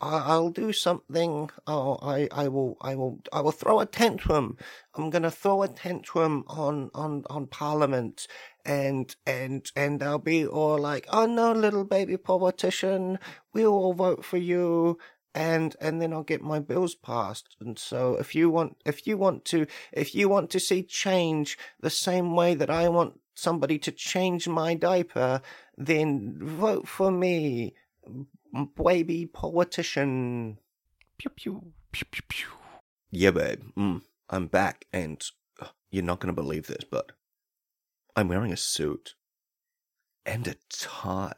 I'll 0.00 0.50
do 0.50 0.72
something. 0.72 1.50
Oh, 1.66 1.98
I 2.02 2.28
I 2.32 2.48
will 2.48 2.76
I 2.80 2.94
will 2.94 3.20
I 3.32 3.40
will 3.40 3.52
throw 3.52 3.80
a 3.80 3.86
tantrum. 3.86 4.56
I'm 4.94 5.10
gonna 5.10 5.30
throw 5.30 5.62
a 5.62 5.68
tantrum 5.68 6.44
on 6.48 6.90
on 6.94 7.24
on 7.30 7.46
Parliament, 7.46 8.26
and 8.64 9.14
and 9.26 9.70
and 9.76 10.02
I'll 10.02 10.18
be 10.18 10.46
all 10.46 10.78
like, 10.78 11.06
oh 11.10 11.26
no, 11.26 11.52
little 11.52 11.84
baby 11.84 12.16
politician, 12.16 13.18
we'll 13.54 13.92
vote 13.92 14.24
for 14.24 14.38
you. 14.38 14.98
And 15.34 15.76
and 15.80 16.02
then 16.02 16.12
I'll 16.12 16.24
get 16.24 16.42
my 16.42 16.58
bills 16.58 16.94
passed. 16.94 17.56
And 17.60 17.78
so 17.78 18.16
if 18.16 18.34
you 18.34 18.50
want 18.50 18.76
if 18.84 19.06
you 19.06 19.16
want 19.16 19.44
to 19.46 19.66
if 19.92 20.14
you 20.14 20.28
want 20.28 20.50
to 20.50 20.60
see 20.60 20.82
change 20.82 21.56
the 21.80 21.90
same 21.90 22.34
way 22.34 22.54
that 22.54 22.70
I 22.70 22.88
want 22.88 23.20
somebody 23.34 23.78
to 23.78 23.92
change 23.92 24.48
my 24.48 24.74
diaper, 24.74 25.40
then 25.76 26.36
vote 26.40 26.88
for 26.88 27.10
me, 27.10 27.74
baby 28.76 29.26
politician. 29.26 30.58
Pew 31.18 31.30
pew. 31.30 31.72
Pew 31.92 32.06
pew 32.10 32.22
pew. 32.28 32.48
yeah, 33.10 33.30
babe, 33.30 33.62
mm, 33.76 34.00
I'm 34.28 34.46
back, 34.46 34.86
and 34.92 35.22
uh, 35.60 35.66
you're 35.90 36.04
not 36.04 36.20
gonna 36.20 36.32
believe 36.32 36.66
this, 36.66 36.84
but 36.88 37.12
I'm 38.14 38.28
wearing 38.28 38.52
a 38.52 38.56
suit 38.56 39.14
and 40.24 40.46
a 40.46 40.54
tie. 40.68 41.32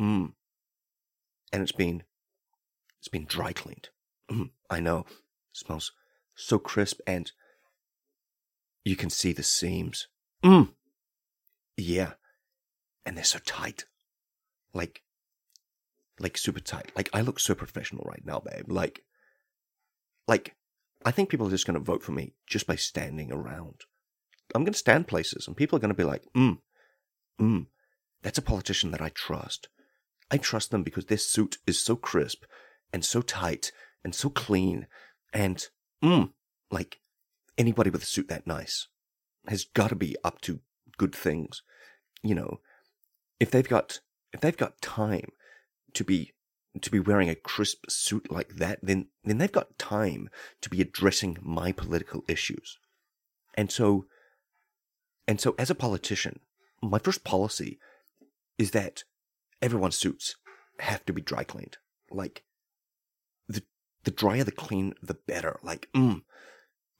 Mm. 0.00 0.32
And 1.52 1.62
it's 1.62 1.72
been 1.72 2.02
it's 2.98 3.08
been 3.08 3.26
dry 3.26 3.52
cleaned. 3.52 3.88
Mm, 4.30 4.50
I 4.68 4.80
know. 4.80 5.06
smells 5.52 5.92
so 6.34 6.58
crisp 6.58 7.00
and 7.06 7.32
you 8.84 8.96
can 8.96 9.10
see 9.10 9.32
the 9.32 9.42
seams. 9.42 10.08
Mm. 10.44 10.70
Yeah. 11.76 12.12
And 13.04 13.16
they're 13.16 13.24
so 13.24 13.38
tight. 13.44 13.84
Like 14.72 15.02
like 16.20 16.36
super 16.36 16.60
tight. 16.60 16.92
Like 16.96 17.08
I 17.12 17.20
look 17.20 17.38
so 17.40 17.54
professional 17.54 18.04
right 18.08 18.22
now, 18.24 18.40
babe. 18.40 18.70
Like 18.70 19.04
like 20.26 20.56
I 21.04 21.10
think 21.10 21.28
people 21.28 21.46
are 21.46 21.50
just 21.50 21.66
gonna 21.66 21.78
vote 21.78 22.02
for 22.02 22.12
me 22.12 22.34
just 22.46 22.66
by 22.66 22.76
standing 22.76 23.32
around. 23.32 23.82
I'm 24.54 24.64
gonna 24.64 24.76
stand 24.76 25.08
places 25.08 25.46
and 25.46 25.56
people 25.56 25.76
are 25.76 25.80
gonna 25.80 25.94
be 25.94 26.04
like, 26.04 26.24
mm, 26.36 26.58
mm, 27.40 27.66
that's 28.22 28.38
a 28.38 28.42
politician 28.42 28.90
that 28.92 29.02
I 29.02 29.10
trust. 29.10 29.68
I 30.30 30.36
trust 30.36 30.70
them 30.70 30.82
because 30.82 31.06
their 31.06 31.18
suit 31.18 31.56
is 31.66 31.80
so 31.80 31.96
crisp 31.96 32.44
and 32.92 33.04
so 33.04 33.22
tight 33.22 33.72
and 34.04 34.14
so 34.14 34.30
clean 34.30 34.86
and 35.32 35.66
mm, 36.02 36.30
like 36.70 37.00
anybody 37.56 37.90
with 37.90 38.02
a 38.02 38.06
suit 38.06 38.28
that 38.28 38.46
nice 38.46 38.88
has 39.46 39.64
got 39.74 39.88
to 39.88 39.96
be 39.96 40.16
up 40.24 40.40
to 40.42 40.60
good 40.96 41.14
things. 41.14 41.62
You 42.22 42.34
know, 42.34 42.60
if 43.40 43.50
they've 43.50 43.68
got 43.68 44.00
if 44.32 44.40
they've 44.40 44.56
got 44.56 44.80
time 44.80 45.30
to 45.94 46.04
be 46.04 46.32
to 46.80 46.90
be 46.90 47.00
wearing 47.00 47.28
a 47.28 47.34
crisp 47.34 47.84
suit 47.88 48.30
like 48.30 48.56
that, 48.56 48.78
then 48.82 49.08
then 49.24 49.38
they've 49.38 49.50
got 49.50 49.78
time 49.78 50.28
to 50.60 50.68
be 50.68 50.80
addressing 50.80 51.38
my 51.40 51.72
political 51.72 52.22
issues. 52.28 52.78
And 53.54 53.70
so 53.70 54.06
and 55.26 55.40
so 55.40 55.54
as 55.58 55.70
a 55.70 55.74
politician, 55.74 56.40
my 56.82 56.98
first 56.98 57.24
policy 57.24 57.78
is 58.58 58.72
that 58.72 59.04
everyone's 59.60 59.96
suits 59.96 60.36
have 60.80 61.04
to 61.06 61.12
be 61.12 61.22
dry 61.22 61.44
cleaned. 61.44 61.78
Like 62.10 62.44
the 64.08 64.14
drier 64.14 64.42
the 64.42 64.50
clean, 64.50 64.94
the 65.02 65.18
better. 65.26 65.60
Like, 65.62 65.86
mm, 65.94 66.22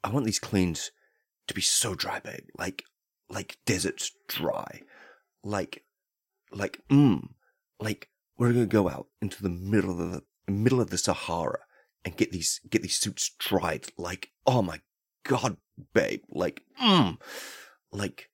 I 0.03 0.11
want 0.11 0.27
these 0.27 0.37
cleans 0.37 0.91
to 1.47 1.55
be 1.55 1.61
so 1.61 1.95
dry, 1.95 2.19
babe. 2.19 2.45
Like 2.55 2.83
like 3.31 3.57
deserts 3.65 4.11
dry. 4.27 4.83
Like 5.43 5.83
like 6.51 6.79
mm, 6.91 7.29
like 7.79 8.09
we're 8.37 8.53
gonna 8.53 8.67
go 8.67 8.87
out 8.87 9.07
into 9.23 9.41
the 9.41 9.49
middle 9.49 9.89
of 9.89 9.97
the 9.97 10.21
middle 10.51 10.79
of 10.79 10.91
the 10.91 10.99
Sahara 10.99 11.61
and 12.05 12.15
get 12.15 12.31
these 12.31 12.61
get 12.69 12.83
these 12.83 12.97
suits 12.97 13.31
dried. 13.39 13.87
Like, 13.97 14.29
oh 14.45 14.61
my 14.61 14.81
god, 15.25 15.57
babe. 15.95 16.21
Like, 16.29 16.61
mm, 16.79 17.17
like 17.91 18.29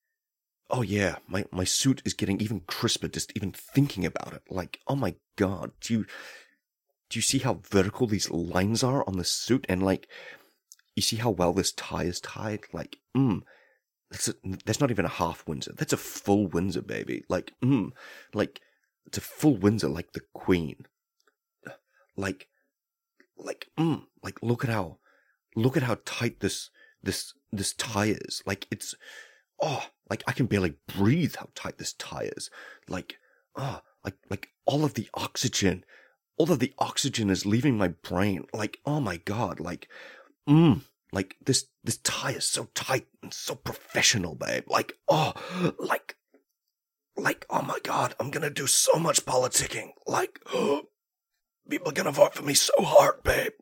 oh 0.70 0.82
yeah, 0.82 1.16
my, 1.30 1.46
my 1.50 1.64
suit 1.64 2.02
is 2.04 2.14
getting 2.14 2.42
even 2.42 2.60
crisper 2.68 3.08
just 3.08 3.32
even 3.38 3.54
thinking 3.54 4.06
about 4.06 4.34
it. 4.34 4.42
Like, 4.50 4.80
oh 4.86 4.98
my 4.98 5.16
god, 5.38 5.72
do 5.80 5.94
you 5.94 6.06
do 7.10 7.18
you 7.18 7.22
see 7.22 7.40
how 7.40 7.62
vertical 7.70 8.08
these 8.08 8.30
lines 8.30 8.84
are 8.84 9.04
on 9.08 9.18
the 9.18 9.24
suit? 9.24 9.66
And 9.70 9.84
like 9.84 10.08
you 10.96 11.02
see 11.02 11.18
how 11.18 11.30
well 11.30 11.54
this 11.54 11.72
tie 11.74 12.04
is 12.04 12.22
tied? 12.22 12.62
Like, 12.74 12.98
mm, 13.16 13.42
that's 14.10 14.34
that's 14.66 14.80
not 14.80 14.92
even 14.92 15.06
a 15.06 15.10
half 15.10 15.46
Windsor. 15.48 15.74
That's 15.76 15.94
a 15.94 15.98
full 15.98 16.48
Windsor, 16.48 16.82
baby. 16.82 17.24
Like, 17.28 17.54
mm, 17.64 17.92
like 18.34 18.62
it's 19.06 19.18
a 19.18 19.22
full 19.22 19.58
Windsor, 19.58 19.90
like 19.90 20.14
the 20.14 20.22
Queen. 20.34 20.86
Like, 22.16 22.48
like, 23.38 23.68
mm, 23.78 24.04
like 24.24 24.42
look 24.42 24.64
at 24.64 24.70
how, 24.70 25.00
look 25.56 25.76
at 25.76 25.84
how 25.84 25.98
tight 26.06 26.40
this 26.40 26.70
this 27.04 27.34
this 27.52 27.74
tie 27.74 28.16
is. 28.22 28.42
Like 28.46 28.68
it's, 28.72 28.96
oh, 29.62 29.86
like 30.10 30.24
I 30.28 30.32
can 30.32 30.46
barely 30.46 30.76
breathe. 30.88 31.36
How 31.36 31.50
tight 31.56 31.78
this 31.78 31.94
tie 31.94 32.30
is. 32.38 32.50
Like, 32.88 33.18
ah, 33.58 33.82
oh, 33.84 33.90
like 34.06 34.16
like 34.30 34.50
all 34.66 34.86
of 34.86 34.94
the 34.94 35.10
oxygen, 35.14 35.84
all 36.38 36.52
of 36.52 36.60
the 36.60 36.74
oxygen 36.78 37.30
is 37.30 37.46
leaving 37.46 37.78
my 37.78 37.90
brain. 37.90 38.46
Like, 38.54 38.80
oh 38.86 39.00
my 39.00 39.18
god, 39.18 39.60
like, 39.60 39.88
mm, 40.48 40.82
like 41.12 41.36
this 41.46 41.66
this 41.84 41.98
tie 41.98 42.32
is 42.32 42.48
so 42.48 42.70
tight 42.74 43.08
and 43.22 43.34
so 43.34 43.56
professional, 43.56 44.36
babe. 44.36 44.64
Like, 44.68 44.98
oh, 45.08 45.34
like, 45.80 46.16
like, 47.16 47.46
oh 47.50 47.62
my 47.62 47.80
god, 47.84 48.16
I'm 48.20 48.32
gonna 48.32 48.50
do 48.50 48.68
so 48.68 49.00
much 49.00 49.26
politicking. 49.26 49.92
Like, 50.06 50.40
oh, 50.54 50.84
people 51.70 51.90
are 51.90 51.94
gonna 51.94 52.12
vote 52.12 52.34
for 52.34 52.44
me 52.44 52.54
so 52.54 52.74
hard, 52.80 53.24
babe. 53.24 53.54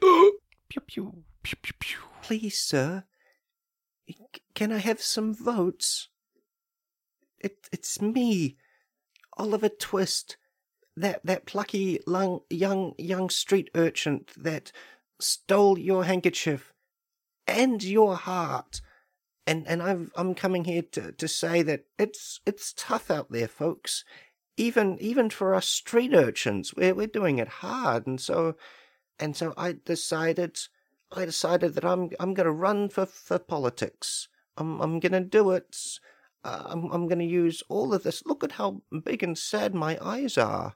Pew 0.00 0.80
pew 0.86 1.24
pew 1.42 1.56
pew 1.60 1.74
pew. 1.80 1.98
Please, 2.22 2.56
sir, 2.60 3.04
can 4.54 4.72
I 4.72 4.78
have 4.78 5.00
some 5.00 5.34
votes? 5.34 6.08
It, 7.40 7.68
it's 7.72 8.00
me, 8.00 8.56
Oliver 9.36 9.68
Twist, 9.68 10.36
that 11.00 11.24
that 11.24 11.46
plucky 11.46 12.00
lung, 12.06 12.40
young 12.50 12.94
young 12.98 13.30
street 13.30 13.70
urchin 13.74 14.24
that 14.36 14.72
stole 15.20 15.78
your 15.78 16.04
handkerchief 16.04 16.72
and 17.46 17.82
your 17.82 18.16
heart. 18.16 18.80
And 19.46 19.66
and 19.66 19.82
I've, 19.82 20.10
I'm 20.16 20.34
coming 20.34 20.64
here 20.64 20.82
to, 20.92 21.12
to 21.12 21.28
say 21.28 21.62
that 21.62 21.84
it's 21.98 22.40
it's 22.46 22.74
tough 22.76 23.10
out 23.10 23.30
there, 23.30 23.48
folks. 23.48 24.04
Even 24.56 24.98
even 25.00 25.30
for 25.30 25.54
us 25.54 25.68
street 25.68 26.14
urchins, 26.14 26.74
we're 26.74 26.94
we're 26.94 27.06
doing 27.06 27.38
it 27.38 27.48
hard, 27.48 28.06
and 28.06 28.20
so 28.20 28.56
and 29.18 29.36
so 29.36 29.54
I 29.56 29.76
decided 29.84 30.58
I 31.12 31.24
decided 31.24 31.74
that 31.74 31.84
I'm 31.84 32.10
I'm 32.20 32.34
gonna 32.34 32.52
run 32.52 32.88
for 32.88 33.06
for 33.06 33.38
politics. 33.38 34.28
I'm 34.56 34.80
I'm 34.80 35.00
gonna 35.00 35.20
do 35.20 35.50
it. 35.50 35.76
Uh, 36.44 36.64
I'm 36.66 36.90
I'm 36.92 37.08
gonna 37.08 37.24
use 37.24 37.62
all 37.68 37.92
of 37.94 38.02
this. 38.02 38.24
Look 38.26 38.44
at 38.44 38.52
how 38.52 38.82
big 39.04 39.22
and 39.22 39.36
sad 39.36 39.74
my 39.74 39.98
eyes 40.00 40.38
are. 40.38 40.74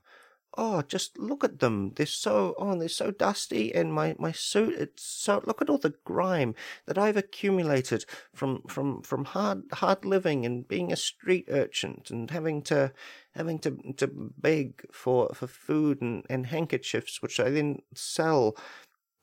Oh, 0.56 0.82
just 0.82 1.18
look 1.18 1.42
at 1.42 1.58
them. 1.58 1.92
They're 1.96 2.06
so 2.06 2.54
oh, 2.58 2.78
they're 2.78 2.88
so 2.88 3.10
dusty, 3.10 3.74
and 3.74 3.92
my 3.92 4.14
my 4.20 4.30
suit. 4.30 4.74
It's 4.78 5.02
so 5.02 5.42
look 5.46 5.60
at 5.60 5.68
all 5.68 5.78
the 5.78 5.94
grime 6.04 6.54
that 6.86 6.96
I've 6.96 7.16
accumulated 7.16 8.04
from 8.32 8.62
from 8.68 9.02
from 9.02 9.24
hard 9.24 9.64
hard 9.72 10.04
living 10.04 10.46
and 10.46 10.66
being 10.68 10.92
a 10.92 10.96
street 10.96 11.46
urchin 11.50 12.02
and 12.08 12.30
having 12.30 12.62
to 12.64 12.92
having 13.32 13.58
to 13.60 13.94
to 13.96 14.06
beg 14.06 14.84
for 14.92 15.30
for 15.34 15.48
food 15.48 16.00
and 16.00 16.24
and 16.30 16.46
handkerchiefs, 16.46 17.20
which 17.20 17.40
I 17.40 17.50
then 17.50 17.82
sell, 17.94 18.56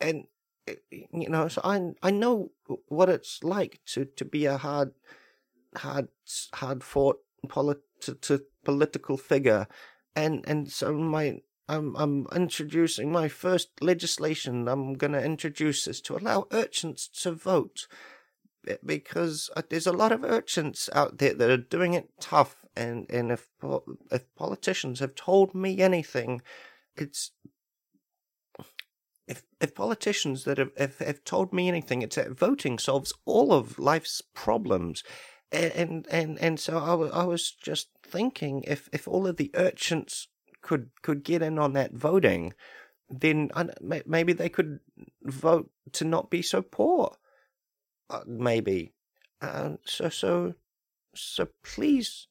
and 0.02 0.26
eh, 0.68 0.76
you 1.12 1.30
know, 1.30 1.48
so 1.48 1.62
I 1.64 1.94
I 2.04 2.12
know 2.12 2.52
what 2.88 3.10
it's 3.10 3.44
like 3.44 3.80
to 3.88 4.06
to 4.06 4.26
be 4.26 4.46
a 4.46 4.58
hard 4.58 4.92
hard 5.76 6.08
hard 6.54 6.84
fought 6.84 7.20
polit- 7.48 7.84
to, 8.02 8.16
to 8.16 8.44
political 8.64 9.18
figure 9.18 9.68
and 10.15 10.44
and 10.48 10.72
so 10.72 10.94
my 10.94 11.41
I'm 11.68 11.96
I'm 11.96 12.27
introducing 12.36 13.12
my 13.12 13.27
first 13.27 13.70
legislation 13.82 14.68
I'm 14.68 14.94
going 14.94 15.13
to 15.13 15.24
introduce 15.24 15.88
is 15.88 16.01
to 16.01 16.18
allow 16.18 16.48
urchins 16.51 17.08
to 17.22 17.32
vote 17.32 17.88
because 18.86 19.50
uh, 19.56 19.63
there's 19.70 19.88
a 19.88 19.91
lot 19.91 20.12
of 20.12 20.24
urchins 20.24 20.89
out 20.94 21.18
there 21.18 21.34
that 21.34 21.50
are 21.50 21.58
doing 21.58 21.94
it 21.94 22.10
tough 22.20 22.65
and 22.75 23.10
and 23.10 23.32
if 23.32 23.48
if 24.12 24.36
politicians 24.36 25.00
have 25.00 25.15
told 25.15 25.55
me 25.55 25.79
anything 25.79 26.42
it's 26.96 27.31
if 29.31 29.44
if 29.62 29.74
politicians 29.74 30.44
that 30.44 30.57
have, 30.57 30.72
have, 30.77 30.98
have 31.00 31.24
told 31.24 31.53
me 31.53 31.68
anything 31.68 32.01
it's 32.01 32.18
that 32.18 32.38
voting 32.38 32.77
solves 32.77 33.14
all 33.25 33.53
of 33.53 33.79
life's 33.79 34.22
problems. 34.33 35.03
And 35.51 36.05
and 36.09 36.40
and 36.40 36.59
so 36.59 36.77
I, 36.77 37.22
I 37.22 37.24
was 37.24 37.51
just 37.51 37.90
thinking 38.12 38.64
if 38.68 38.90
if 38.92 39.08
all 39.08 39.28
of 39.28 39.38
the 39.38 39.52
urchins 39.56 40.28
could 40.62 40.90
could 41.02 41.24
get 41.24 41.42
in 41.42 41.58
on 41.58 41.74
that 41.74 41.94
voting, 41.94 42.54
then 43.10 43.50
maybe 44.06 44.34
they 44.34 44.50
could 44.50 44.80
vote 45.24 45.70
to 45.94 46.06
not 46.06 46.30
be 46.30 46.42
so 46.42 46.62
poor. 46.62 47.16
Uh, 48.10 48.22
maybe, 48.28 48.94
uh, 49.42 49.72
so 49.86 50.10
so 50.10 50.54
so 51.16 51.48
please, 51.64 52.28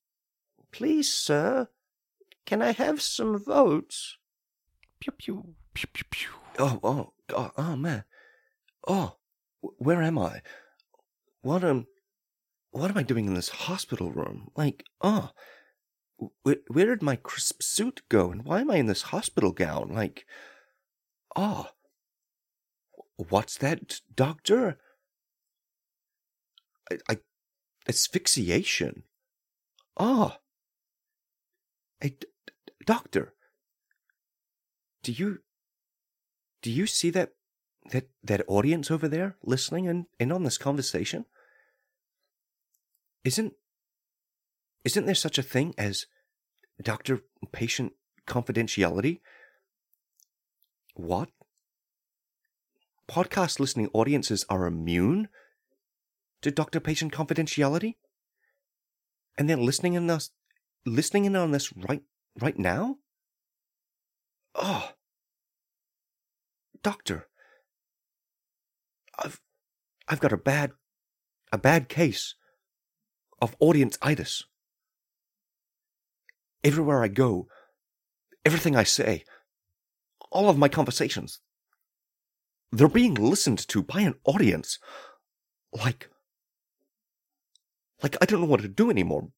please, 0.73 1.13
sir, 1.13 1.69
can 2.45 2.63
I 2.63 2.73
have 2.73 3.01
some 3.01 3.39
votes? 3.39 4.19
Pew 5.01 5.13
pew 5.13 5.55
pew 5.75 5.89
pew 5.93 6.05
pew. 6.11 6.31
Oh, 6.59 6.81
oh, 6.83 7.13
oh, 7.35 7.51
oh 7.57 7.77
man. 7.77 8.05
Oh, 8.87 9.17
where 9.61 10.03
am 10.03 10.19
I? 10.19 10.43
What 11.43 11.65
am 11.65 11.87
what 12.71 12.91
am 12.91 12.99
I 12.99 13.03
doing 13.03 13.27
in 13.27 13.35
this 13.35 13.49
hospital 13.49 14.11
room? 14.13 14.51
Like, 14.57 14.85
oh, 15.01 15.31
where, 16.43 16.87
did 16.87 17.03
my 17.03 17.17
crisp 17.17 17.63
suit 17.63 18.03
go? 18.09 18.31
And 18.31 18.45
why 18.45 18.61
am 18.61 18.71
I 18.71 18.77
in 18.77 18.87
this 18.87 19.03
hospital 19.03 19.53
gown? 19.53 19.91
Like, 19.95 20.27
oh, 21.35 21.69
what's 23.17 23.57
that, 23.59 24.01
doctor? 24.15 24.79
I, 26.91 26.99
I 27.09 27.19
asphyxiation. 27.89 29.05
Ah, 29.99 30.39
oh. 32.03 32.09
doctor, 32.87 33.35
do 35.03 35.13
you 35.13 35.41
do 36.63 36.71
you 36.71 36.87
see 36.87 37.11
that 37.11 37.33
that 37.91 38.09
that 38.23 38.45
audience 38.47 38.91
over 38.91 39.09
there 39.09 39.37
listening 39.43 39.89
and 39.89 40.07
in 40.19 40.33
on 40.33 40.45
this 40.45 40.59
conversation? 40.59 41.27
Isn't 43.25 43.55
isn't 44.85 45.07
there 45.07 45.15
such 45.15 45.39
a 45.39 45.43
thing 45.43 45.75
as 45.77 46.07
doctor 46.83 47.21
patient 47.53 47.93
confidentiality? 48.27 49.21
What? 50.95 51.31
Podcast 53.11 53.61
listening 53.61 53.91
audiences 53.93 54.45
are 54.49 54.67
immune 54.67 55.29
to 56.43 56.51
doctor 56.51 56.81
patient 56.81 57.13
confidentiality? 57.13 57.97
And 59.37 59.49
they're 59.49 59.57
listening 59.57 59.95
in 59.95 60.09
us 60.11 60.31
listening 60.87 61.25
in 61.25 61.37
on 61.37 61.51
this 61.51 61.73
right 61.77 62.03
right 62.41 62.59
now? 62.59 62.97
Oh. 64.55 64.93
Doctor. 66.83 67.29
I've 69.19 69.41
I've 70.09 70.21
got 70.21 70.33
a 70.33 70.39
bad 70.39 70.73
a 71.53 71.59
bad 71.59 71.89
case 71.89 72.35
of 73.43 73.57
audience-itis. 73.59 74.45
Everywhere 76.63 77.03
I 77.03 77.09
go, 77.09 77.49
everything 78.45 78.77
I 78.77 78.85
say, 78.85 79.25
all 80.31 80.51
of 80.51 80.59
my 80.59 80.69
conversations, 80.69 81.41
they're 82.73 82.89
being 82.89 83.15
listened 83.15 83.67
to 83.69 83.83
by 83.83 84.01
an 84.03 84.15
audience. 84.25 84.79
Like, 85.73 86.11
like 88.03 88.17
I 88.21 88.27
don't 88.27 88.41
know 88.41 88.47
what 88.47 88.61
to 88.61 88.69
do 88.69 88.91
anymore. 88.91 89.29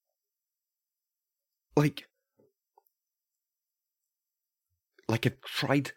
Like, 1.77 2.09
like 5.09 5.27
I've 5.27 5.41
tried, 5.43 5.93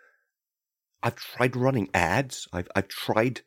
I've 1.04 1.16
tried 1.16 1.56
running 1.56 1.90
ads. 1.94 2.48
I've 2.54 2.68
I've 2.76 2.88
tried 2.88 3.42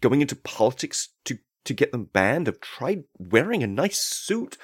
going 0.00 0.20
into 0.20 0.36
politics 0.36 1.10
to 1.24 1.38
to 1.64 1.74
get 1.74 1.92
them 1.92 2.04
banned. 2.04 2.48
I've 2.48 2.60
tried 2.60 3.04
wearing 3.18 3.62
a 3.62 3.66
nice 3.66 4.00
suit. 4.00 4.56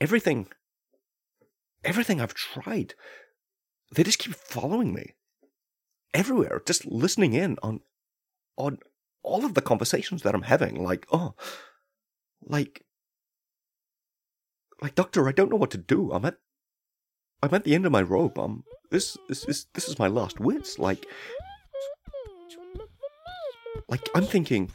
Everything. 0.00 0.48
Everything 1.86 2.20
I've 2.20 2.34
tried. 2.34 2.94
They 3.94 4.02
just 4.02 4.18
keep 4.18 4.34
following 4.34 4.92
me. 4.92 5.14
Everywhere, 6.12 6.60
just 6.66 6.84
listening 6.84 7.32
in 7.32 7.56
on 7.62 7.80
on 8.56 8.78
all 9.22 9.44
of 9.44 9.54
the 9.54 9.62
conversations 9.62 10.22
that 10.22 10.34
I'm 10.34 10.42
having. 10.42 10.82
Like, 10.82 11.06
oh 11.12 11.34
like 12.42 12.84
like 14.82 14.94
doctor, 14.94 15.28
I 15.28 15.32
don't 15.32 15.50
know 15.50 15.56
what 15.56 15.70
to 15.70 15.78
do. 15.78 16.12
I'm 16.12 16.24
at 16.24 16.36
I'm 17.42 17.54
at 17.54 17.64
the 17.64 17.74
end 17.74 17.86
of 17.86 17.92
my 17.92 18.02
rope. 18.02 18.36
I'm 18.36 18.64
this 18.90 19.16
this 19.28 19.44
is 19.44 19.66
this 19.74 19.88
is 19.88 19.98
my 19.98 20.08
last 20.08 20.40
wits. 20.40 20.78
Like 20.78 21.06
like 23.88 24.08
I'm 24.14 24.26
thinking 24.26 24.70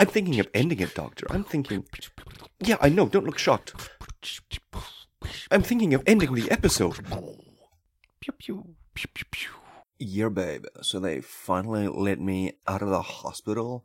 I'm 0.00 0.06
thinking 0.06 0.40
of 0.40 0.48
ending 0.54 0.80
it, 0.80 0.94
Doctor. 0.94 1.26
I'm 1.30 1.44
thinking. 1.44 1.84
Yeah, 2.60 2.76
I 2.80 2.88
know, 2.88 3.08
don't 3.08 3.26
look 3.26 3.38
shocked. 3.38 3.74
I'm 5.50 5.62
thinking 5.62 5.94
of 5.94 6.02
ending 6.06 6.34
the 6.34 6.50
episode. 6.50 6.96
Pew 8.20 8.32
pew 8.38 8.74
pew 8.94 9.08
pew 9.14 9.26
pew. 9.30 9.50
Yeah, 9.98 10.28
babe. 10.28 10.66
So 10.82 11.00
they 11.00 11.20
finally 11.20 11.88
let 11.88 12.20
me 12.20 12.52
out 12.66 12.82
of 12.82 12.90
the 12.90 13.02
hospital. 13.02 13.84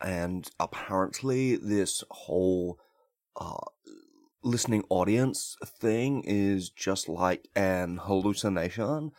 and 0.00 0.50
apparently 0.60 1.56
this 1.56 2.04
whole 2.10 2.78
uh, 3.36 3.56
listening 4.42 4.84
audience 4.88 5.56
thing 5.64 6.22
is 6.24 6.70
just 6.70 7.08
like 7.08 7.48
an 7.56 7.98
hallucination. 8.02 9.10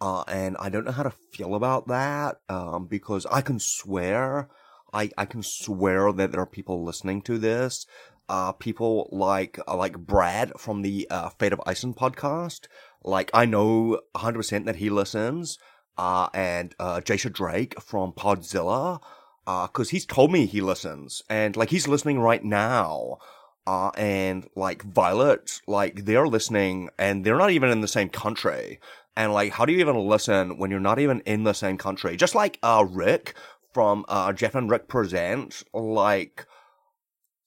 Uh, 0.00 0.22
and 0.28 0.56
I 0.58 0.70
don't 0.70 0.84
know 0.86 0.92
how 0.92 1.02
to 1.02 1.10
feel 1.10 1.54
about 1.54 1.88
that, 1.88 2.40
um, 2.48 2.86
because 2.86 3.26
I 3.26 3.42
can 3.42 3.58
swear, 3.58 4.48
I, 4.94 5.10
I 5.18 5.26
can 5.26 5.42
swear 5.42 6.10
that 6.12 6.32
there 6.32 6.40
are 6.40 6.46
people 6.46 6.82
listening 6.84 7.20
to 7.22 7.36
this, 7.36 7.86
uh, 8.30 8.52
people 8.52 9.08
like, 9.12 9.58
uh, 9.68 9.76
like 9.76 9.98
Brad 9.98 10.52
from 10.58 10.80
the, 10.80 11.06
uh, 11.10 11.28
Fate 11.38 11.52
of 11.52 11.60
Isen 11.66 11.94
podcast. 11.94 12.68
Like, 13.04 13.30
I 13.34 13.44
know 13.44 14.00
100% 14.14 14.64
that 14.64 14.76
he 14.76 14.88
listens, 14.88 15.58
uh, 15.98 16.28
and, 16.32 16.74
uh, 16.78 17.00
Jasha 17.00 17.32
Drake 17.32 17.78
from 17.80 18.12
Podzilla, 18.12 19.00
uh, 19.46 19.66
cause 19.66 19.90
he's 19.90 20.06
told 20.06 20.30
me 20.32 20.46
he 20.46 20.60
listens, 20.60 21.22
and, 21.28 21.56
like, 21.56 21.70
he's 21.70 21.88
listening 21.88 22.20
right 22.20 22.44
now 22.44 23.18
uh, 23.66 23.90
and 23.96 24.48
like 24.56 24.82
Violet, 24.82 25.60
like 25.66 26.04
they're 26.04 26.26
listening 26.26 26.88
and 26.98 27.24
they're 27.24 27.36
not 27.36 27.50
even 27.50 27.70
in 27.70 27.80
the 27.80 27.88
same 27.88 28.08
country. 28.08 28.80
And 29.16 29.32
like, 29.32 29.52
how 29.52 29.64
do 29.64 29.72
you 29.72 29.80
even 29.80 29.96
listen 29.96 30.58
when 30.58 30.70
you're 30.70 30.80
not 30.80 30.98
even 30.98 31.20
in 31.20 31.44
the 31.44 31.52
same 31.52 31.76
country? 31.78 32.16
Just 32.16 32.34
like, 32.34 32.58
uh, 32.62 32.84
Rick 32.88 33.34
from, 33.72 34.04
uh, 34.08 34.32
Jeff 34.32 34.54
and 34.54 34.70
Rick 34.70 34.88
Present, 34.88 35.62
like, 35.72 36.46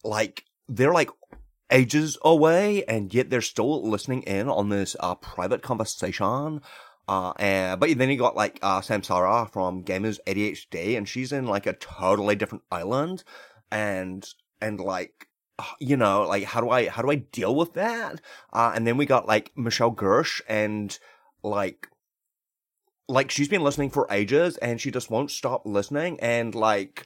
like, 0.03 0.45
they're 0.67 0.93
like 0.93 1.09
ages 1.71 2.17
away 2.23 2.83
and 2.85 3.13
yet 3.13 3.29
they're 3.29 3.41
still 3.41 3.87
listening 3.89 4.23
in 4.23 4.49
on 4.49 4.69
this, 4.69 4.95
uh, 4.99 5.15
private 5.15 5.61
conversation. 5.61 6.61
Uh, 7.07 7.33
and, 7.37 7.79
but 7.79 7.97
then 7.97 8.09
you 8.09 8.17
got 8.17 8.35
like, 8.35 8.59
uh, 8.61 8.79
Samsara 8.81 9.51
from 9.51 9.83
Gamers 9.83 10.19
ADHD 10.27 10.97
and 10.97 11.07
she's 11.07 11.31
in 11.31 11.45
like 11.45 11.65
a 11.65 11.73
totally 11.73 12.35
different 12.35 12.63
island 12.71 13.23
and, 13.71 14.27
and 14.61 14.79
like, 14.79 15.27
you 15.79 15.97
know, 15.97 16.23
like 16.27 16.43
how 16.43 16.61
do 16.61 16.69
I 16.69 16.87
how 16.87 17.01
do 17.01 17.11
I 17.11 17.15
deal 17.15 17.55
with 17.55 17.73
that? 17.73 18.21
Uh, 18.51 18.71
and 18.75 18.87
then 18.87 18.97
we 18.97 19.05
got 19.05 19.27
like 19.27 19.51
Michelle 19.55 19.93
Gersh 19.93 20.41
and 20.47 20.97
like 21.43 21.87
like 23.07 23.29
she's 23.29 23.49
been 23.49 23.63
listening 23.63 23.89
for 23.89 24.07
ages 24.09 24.57
and 24.57 24.79
she 24.79 24.89
just 24.91 25.11
won't 25.11 25.29
stop 25.29 25.65
listening 25.65 26.19
and 26.21 26.55
like 26.55 27.05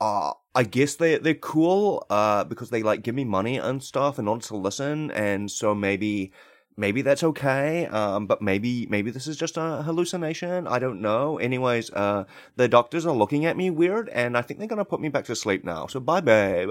uh 0.00 0.32
I 0.58 0.64
guess 0.64 0.96
they 0.96 1.18
they're 1.18 1.34
cool 1.52 2.04
uh 2.10 2.42
because 2.44 2.70
they 2.70 2.82
like 2.82 3.02
give 3.02 3.14
me 3.14 3.24
money 3.24 3.58
and 3.58 3.82
stuff 3.82 4.18
in 4.18 4.26
order 4.26 4.44
to 4.46 4.56
listen 4.56 5.10
and 5.12 5.50
so 5.50 5.72
maybe 5.74 6.32
maybe 6.76 7.00
that's 7.02 7.22
okay 7.30 7.86
um 7.86 8.26
but 8.26 8.42
maybe 8.42 8.86
maybe 8.90 9.10
this 9.12 9.28
is 9.28 9.36
just 9.36 9.56
a 9.56 9.82
hallucination. 9.86 10.66
I 10.66 10.78
don't 10.80 11.00
know. 11.00 11.38
Anyways 11.38 11.92
uh 11.92 12.24
the 12.56 12.68
doctors 12.68 13.06
are 13.06 13.14
looking 13.14 13.46
at 13.46 13.56
me 13.56 13.70
weird 13.70 14.08
and 14.08 14.36
I 14.36 14.42
think 14.42 14.58
they're 14.58 14.68
to 14.78 14.84
put 14.84 15.00
me 15.00 15.08
back 15.08 15.26
to 15.26 15.36
sleep 15.36 15.62
now. 15.64 15.86
So 15.86 16.00
bye 16.00 16.20
babe 16.20 16.70